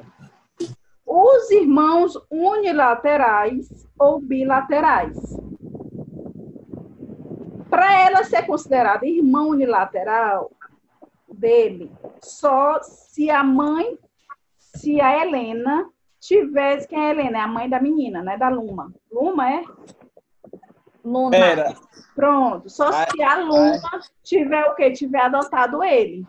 Os 1.06 1.50
irmãos 1.50 2.18
unilaterais 2.30 3.86
ou 3.98 4.20
bilaterais 4.20 5.16
ser 8.28 8.46
considerada 8.46 9.06
irmã 9.06 9.42
unilateral 9.42 10.50
dele, 11.28 11.90
só 12.20 12.80
se 12.82 13.30
a 13.30 13.42
mãe, 13.42 13.98
se 14.58 15.00
a 15.00 15.20
Helena 15.20 15.88
tivesse, 16.20 16.88
quem 16.88 16.98
é 16.98 17.08
a 17.08 17.10
Helena? 17.10 17.38
É 17.38 17.40
a 17.42 17.48
mãe 17.48 17.68
da 17.68 17.80
menina, 17.80 18.22
né? 18.22 18.36
Da 18.36 18.48
Luma. 18.48 18.92
Luma 19.10 19.52
é? 19.52 19.62
Luna. 21.04 21.36
Era. 21.36 21.74
Pronto. 22.14 22.68
Só 22.68 22.88
ai, 22.92 23.06
se 23.10 23.22
a 23.22 23.38
Luma 23.38 23.80
ai. 23.92 24.00
tiver 24.22 24.64
o 24.66 24.74
quê? 24.74 24.90
Tiver 24.92 25.20
adotado 25.20 25.82
ele. 25.82 26.26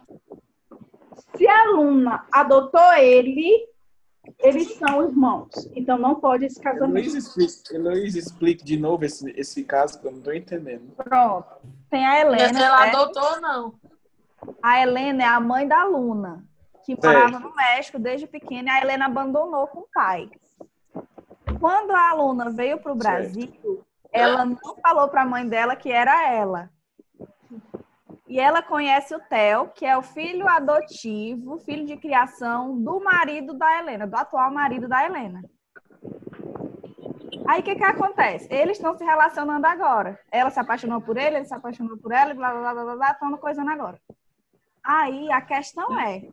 Se 1.35 1.47
a 1.47 1.71
Luna 1.71 2.25
adotou 2.31 2.93
ele, 2.93 3.68
eles 4.39 4.73
são 4.75 5.03
irmãos. 5.03 5.49
Então 5.75 5.97
não 5.97 6.15
pode 6.15 6.45
esse 6.45 6.59
casamento. 6.59 6.97
Heloísa 6.97 7.17
explique, 7.17 8.17
explique 8.17 8.63
de 8.63 8.77
novo 8.77 9.03
esse, 9.03 9.29
esse 9.31 9.63
caso 9.63 9.99
que 9.99 10.07
eu 10.07 10.11
não 10.11 10.19
estou 10.19 10.33
entendendo. 10.33 10.91
Pronto. 10.95 11.47
Tem 11.89 12.05
a 12.05 12.21
Helena. 12.21 12.53
Mas 12.53 12.61
ela 12.61 12.83
adotou 12.87 13.23
ou 13.23 13.41
não? 13.41 13.73
A 14.63 14.81
Helena 14.81 15.23
é 15.23 15.27
a 15.27 15.39
mãe 15.39 15.67
da 15.67 15.83
Luna, 15.83 16.45
que 16.85 16.95
morava 16.95 17.39
no 17.39 17.53
México 17.53 17.99
desde 17.99 18.25
pequena 18.25 18.69
e 18.69 18.71
a 18.71 18.81
Helena 18.81 19.05
abandonou 19.05 19.67
com 19.67 19.79
o 19.79 19.87
pai. 19.93 20.29
Quando 21.59 21.91
a 21.91 22.13
Luna 22.13 22.49
veio 22.49 22.79
para 22.79 22.93
o 22.93 22.95
Brasil, 22.95 23.47
certo. 23.47 23.85
ela 24.13 24.45
não 24.45 24.57
falou 24.81 25.09
para 25.09 25.23
a 25.23 25.25
mãe 25.25 25.45
dela 25.45 25.75
que 25.75 25.91
era 25.91 26.31
ela. 26.31 26.69
E 28.29 28.39
ela 28.39 28.61
conhece 28.61 29.15
o 29.15 29.19
Theo, 29.19 29.69
que 29.69 29.83
é 29.83 29.97
o 29.97 30.03
filho 30.03 30.47
adotivo, 30.47 31.57
filho 31.57 31.83
de 31.83 31.97
criação 31.97 32.79
do 32.79 33.03
marido 33.03 33.55
da 33.55 33.79
Helena, 33.79 34.05
do 34.05 34.15
atual 34.15 34.51
marido 34.51 34.87
da 34.87 35.03
Helena. 35.03 35.41
Aí 37.47 37.61
o 37.61 37.63
que, 37.63 37.73
que 37.73 37.83
acontece? 37.83 38.47
Eles 38.53 38.77
estão 38.77 38.95
se 38.95 39.03
relacionando 39.03 39.65
agora. 39.65 40.19
Ela 40.31 40.51
se 40.51 40.59
apaixonou 40.59 41.01
por 41.01 41.17
ele, 41.17 41.37
ele 41.37 41.45
se 41.45 41.55
apaixonou 41.55 41.97
por 41.97 42.11
ela, 42.11 42.29
e 42.29 42.35
blá 42.35 42.51
blá 42.51 42.71
blá 42.71 42.83
blá 42.83 42.95
blá, 42.95 43.11
estão 43.11 43.35
coisando 43.37 43.71
agora. 43.71 43.99
Aí 44.83 45.31
a 45.31 45.41
questão 45.41 45.99
é: 45.99 46.29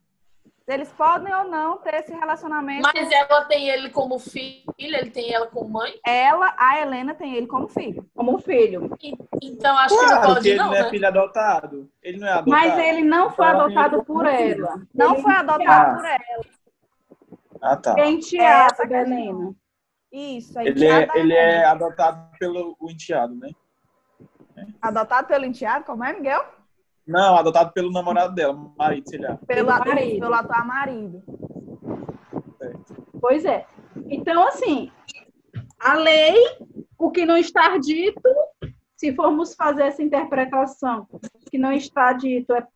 Eles 0.67 0.93
podem 0.93 1.33
ou 1.33 1.45
não 1.45 1.77
ter 1.79 1.95
esse 1.95 2.13
relacionamento. 2.13 2.83
Mas 2.83 3.11
ela 3.13 3.45
tem 3.45 3.69
ele 3.69 3.89
como 3.91 4.19
filho, 4.19 4.65
ele 4.77 5.11
tem 5.11 5.33
ela 5.33 5.47
como 5.47 5.69
mãe? 5.71 5.95
Ela, 6.05 6.53
a 6.59 6.81
Helena, 6.81 7.15
tem 7.15 7.37
ele 7.37 7.47
como 7.47 7.69
filho. 7.69 8.05
Como 8.17 8.37
filho. 8.41 8.91
então 9.41 9.79
acho 9.79 9.95
claro, 9.97 10.09
que 10.09 10.15
não 10.27 10.35
pode, 10.35 10.49
ele 10.49 10.59
não, 10.59 10.67
não 10.67 10.75
é 10.75 10.83
né? 10.83 10.91
filho 10.91 11.07
adotado. 11.07 11.91
Ele 12.03 12.19
não 12.19 12.27
é 12.27 12.33
adotado. 12.33 12.51
Mas 12.51 12.79
ele 12.79 13.05
não 13.05 13.31
foi 13.31 13.47
Então, 13.47 13.61
adotado 13.61 13.97
ele- 13.97 14.05
por 14.05 14.27
ela. 14.27 14.83
Não 14.93 15.13
Ele 15.15 15.23
foi 15.23 15.33
adotado 15.35 15.91
Ah. 15.91 15.95
por 15.95 16.05
ela. 16.05 16.45
Ah, 17.63 17.77
tá. 17.77 17.95
É 17.99 18.07
enteada 18.11 18.73
Essa 18.73 18.87
da. 18.87 19.01
Helena. 19.03 19.55
Isso, 20.11 20.59
Ele 20.59 20.85
é, 20.87 21.03
ele 21.15 21.33
Helena. 21.33 21.41
é 21.41 21.65
adotado 21.65 22.29
pelo 22.39 22.77
o 22.81 22.91
enteado, 22.91 23.35
né? 23.37 23.51
Adotado 24.83 25.29
pelo 25.29 25.45
enteado, 25.45 25.85
como 25.85 26.03
é, 26.05 26.13
Miguel? 26.13 26.45
Não, 27.07 27.37
adotado 27.37 27.73
pelo 27.73 27.93
namorado 27.93 28.35
dela, 28.35 28.73
marido, 28.77 29.09
sei 29.09 29.21
lá. 29.21 29.39
Pelo, 29.47 29.69
marido. 29.69 30.21
pelo 30.21 30.35
atual 30.35 30.67
marido. 30.67 31.23
Pois 33.21 33.45
é. 33.45 33.65
Então, 34.09 34.47
assim, 34.47 34.91
a 35.79 35.95
lei, 35.95 36.37
o 36.99 37.11
que 37.11 37.25
não 37.25 37.37
está 37.37 37.79
dito, 37.79 38.21
se 38.97 39.15
formos 39.15 39.55
fazer 39.55 39.85
essa 39.85 40.03
interpretação, 40.03 41.07
o 41.13 41.51
que 41.51 41.59
não 41.59 41.73
está 41.73 42.13
dito 42.13 42.53
é, 42.53 42.67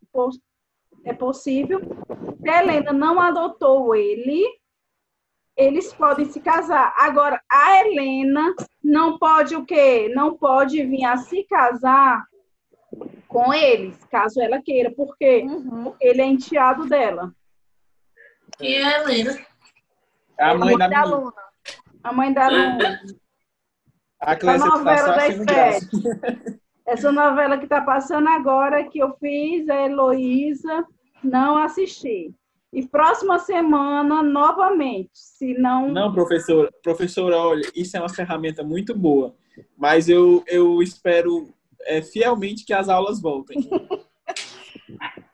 é 1.04 1.12
possível. 1.12 1.80
Se 2.40 2.48
a 2.48 2.62
Helena 2.62 2.92
não 2.92 3.20
adotou 3.20 3.96
ele, 3.96 4.46
eles 5.56 5.92
podem 5.92 6.26
se 6.26 6.40
casar. 6.40 6.94
Agora, 6.98 7.42
a 7.50 7.80
Helena 7.80 8.54
não 8.82 9.18
pode 9.18 9.56
o 9.56 9.64
quê? 9.64 10.10
Não 10.14 10.36
pode 10.36 10.84
vir 10.84 11.04
a 11.04 11.16
se 11.16 11.42
casar 11.44 12.29
com 13.28 13.54
eles, 13.54 13.96
caso 14.10 14.40
ela 14.40 14.60
queira, 14.60 14.90
porque 14.90 15.42
Uhum. 15.42 15.94
ele 16.00 16.20
é 16.20 16.26
enteado 16.26 16.88
dela. 16.88 17.32
E 18.60 18.76
a 18.76 19.00
Helena? 19.00 19.38
É 20.38 20.44
a 20.44 20.54
mãe 20.54 20.76
da 20.76 20.88
da 20.88 21.00
aluna. 21.00 21.32
A 22.02 22.12
mãe 22.12 22.32
da 22.32 22.48
Luna. 22.48 23.00
A 24.20 24.36
tá 24.36 24.58
novela 24.58 24.98
só 24.98 25.14
das 25.16 25.38
graça. 25.38 25.88
Essa 26.86 27.12
novela 27.12 27.56
que 27.56 27.64
está 27.64 27.80
passando 27.80 28.28
agora, 28.28 28.84
que 28.84 28.98
eu 28.98 29.14
fiz, 29.18 29.68
a 29.68 29.86
Heloísa, 29.86 30.84
não 31.22 31.56
assisti. 31.56 32.34
E 32.72 32.86
próxima 32.86 33.38
semana, 33.38 34.22
novamente, 34.22 35.10
se 35.14 35.54
não... 35.54 35.88
Não, 35.88 36.12
professora. 36.12 36.70
Professora, 36.82 37.36
olha, 37.36 37.68
isso 37.74 37.96
é 37.96 38.00
uma 38.00 38.08
ferramenta 38.08 38.62
muito 38.62 38.94
boa. 38.94 39.34
Mas 39.76 40.08
eu, 40.08 40.42
eu 40.46 40.82
espero 40.82 41.48
é, 41.86 42.02
fielmente 42.02 42.64
que 42.64 42.72
as 42.72 42.88
aulas 42.88 43.20
voltem. 43.20 43.58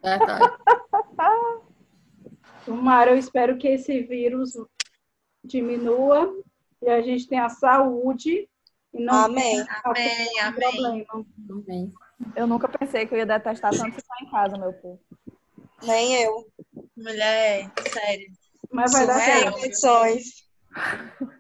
Verdade. 0.03 0.57
Tomara, 2.65 3.13
eu 3.13 3.17
espero 3.19 3.57
que 3.59 3.69
esse 3.69 4.03
vírus 4.03 4.53
diminua 5.45 6.35
e 6.83 6.89
a 6.91 7.01
gente 7.01 7.29
tenha 7.29 7.49
saúde 7.49 8.49
e 8.93 9.01
não 9.05 9.25
Amém. 9.27 9.65
tenha 9.65 9.83
Amém, 9.85 10.41
amém. 10.41 10.61
problema. 10.61 11.27
Também. 11.47 11.93
Eu 12.35 12.47
nunca 12.47 12.69
pensei 12.69 13.07
que 13.07 13.15
eu 13.15 13.19
ia 13.19 13.27
detestar 13.27 13.71
tanto 13.71 13.93
ficar 13.95 14.17
em 14.23 14.31
casa, 14.31 14.57
meu 14.59 14.73
povo. 14.73 15.01
Nem 15.85 16.23
eu. 16.23 16.47
Mulher, 16.97 17.71
sério. 17.93 18.27
Mas 18.73 18.93
vai 18.93 19.07
dar 19.07 19.21
Sem 19.21 19.35
certo. 19.35 19.53
condições. 19.61 20.25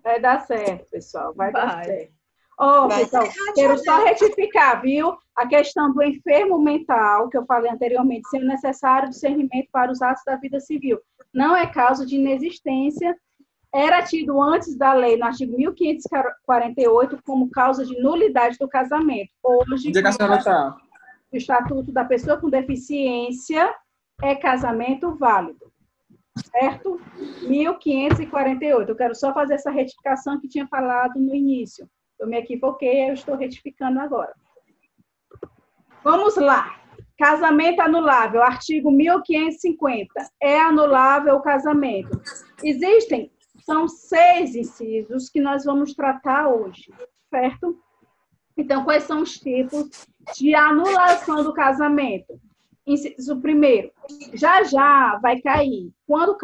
Vai 0.03 0.21
dar 0.21 0.47
certo, 0.47 0.90
pessoal. 0.90 1.35
Vai, 1.35 1.53
dar 1.53 1.66
Vai. 1.66 1.85
certo. 1.85 2.12
Ó, 2.59 2.88
pessoal, 2.88 3.27
ser 3.27 3.53
quero 3.55 3.79
só 3.79 4.03
retificar, 4.05 4.81
viu? 4.81 5.16
A 5.35 5.47
questão 5.47 5.92
do 5.92 6.03
enfermo 6.03 6.59
mental, 6.59 7.29
que 7.29 7.37
eu 7.37 7.45
falei 7.45 7.71
anteriormente, 7.71 8.29
sendo 8.31 8.47
necessário 8.47 9.11
discernimento 9.11 9.69
para 9.71 9.92
os 9.92 10.01
atos 10.01 10.23
da 10.25 10.37
vida 10.37 10.59
civil. 10.59 10.99
Não 11.35 11.55
é 11.55 11.66
causa 11.66 12.07
de 12.07 12.16
inexistência. 12.16 13.14
Era 13.75 14.03
tido 14.03 14.40
antes 14.40 14.75
da 14.75 14.95
lei, 14.95 15.19
no 15.19 15.27
artigo 15.27 15.55
1548, 15.55 17.19
como 17.27 17.51
causa 17.51 17.85
de 17.85 18.01
nulidade 18.01 18.57
do 18.59 18.66
casamento. 18.66 19.31
Hoje, 19.42 19.88
Onde 19.88 19.99
é 19.99 20.03
que 20.03 20.09
a 20.09 20.12
senhora 20.12 20.42
tá? 20.42 20.77
o 21.31 21.37
Estatuto 21.37 21.92
da 21.92 22.05
Pessoa 22.05 22.38
com 22.38 22.49
Deficiência 22.49 23.75
é 24.23 24.35
casamento 24.35 25.14
válido. 25.16 25.71
Certo? 26.51 26.99
1548. 27.42 28.90
Eu 28.90 28.97
quero 28.97 29.14
só 29.14 29.35
fazer 29.35 29.55
essa 29.55 29.71
retificação 29.71 30.40
que 30.40 30.49
tinha 30.49 30.66
falado 30.66 31.21
no 31.21 31.35
início. 31.35 31.87
Eu 32.19 32.27
me 32.27 32.39
equivoquei, 32.39 33.11
eu 33.11 33.15
estou 33.15 33.37
retificando 33.37 34.01
agora. 34.01 34.35
Vamos 36.03 36.37
lá. 36.37 36.81
Casamento 37.19 37.81
anulável, 37.81 38.43
artigo 38.43 38.91
1550. 38.91 40.09
É 40.43 40.61
anulável 40.61 41.37
o 41.37 41.43
casamento. 41.43 42.21
Existem, 42.63 43.31
são 43.65 43.89
seis 43.89 44.55
incisos 44.55 45.29
que 45.29 45.41
nós 45.41 45.65
vamos 45.65 45.95
tratar 45.95 46.49
hoje, 46.49 46.93
certo? 47.31 47.79
Então, 48.57 48.85
quais 48.85 49.03
são 49.03 49.23
os 49.23 49.39
tipos 49.39 50.07
de 50.37 50.55
anulação 50.55 51.43
do 51.43 51.53
casamento? 51.53 52.41
Inciso 52.87 53.41
primeiro, 53.41 53.91
já 54.33 54.63
já 54.63 55.19
vai 55.21 55.41
cair. 55.41 55.91
Quando 56.07 56.35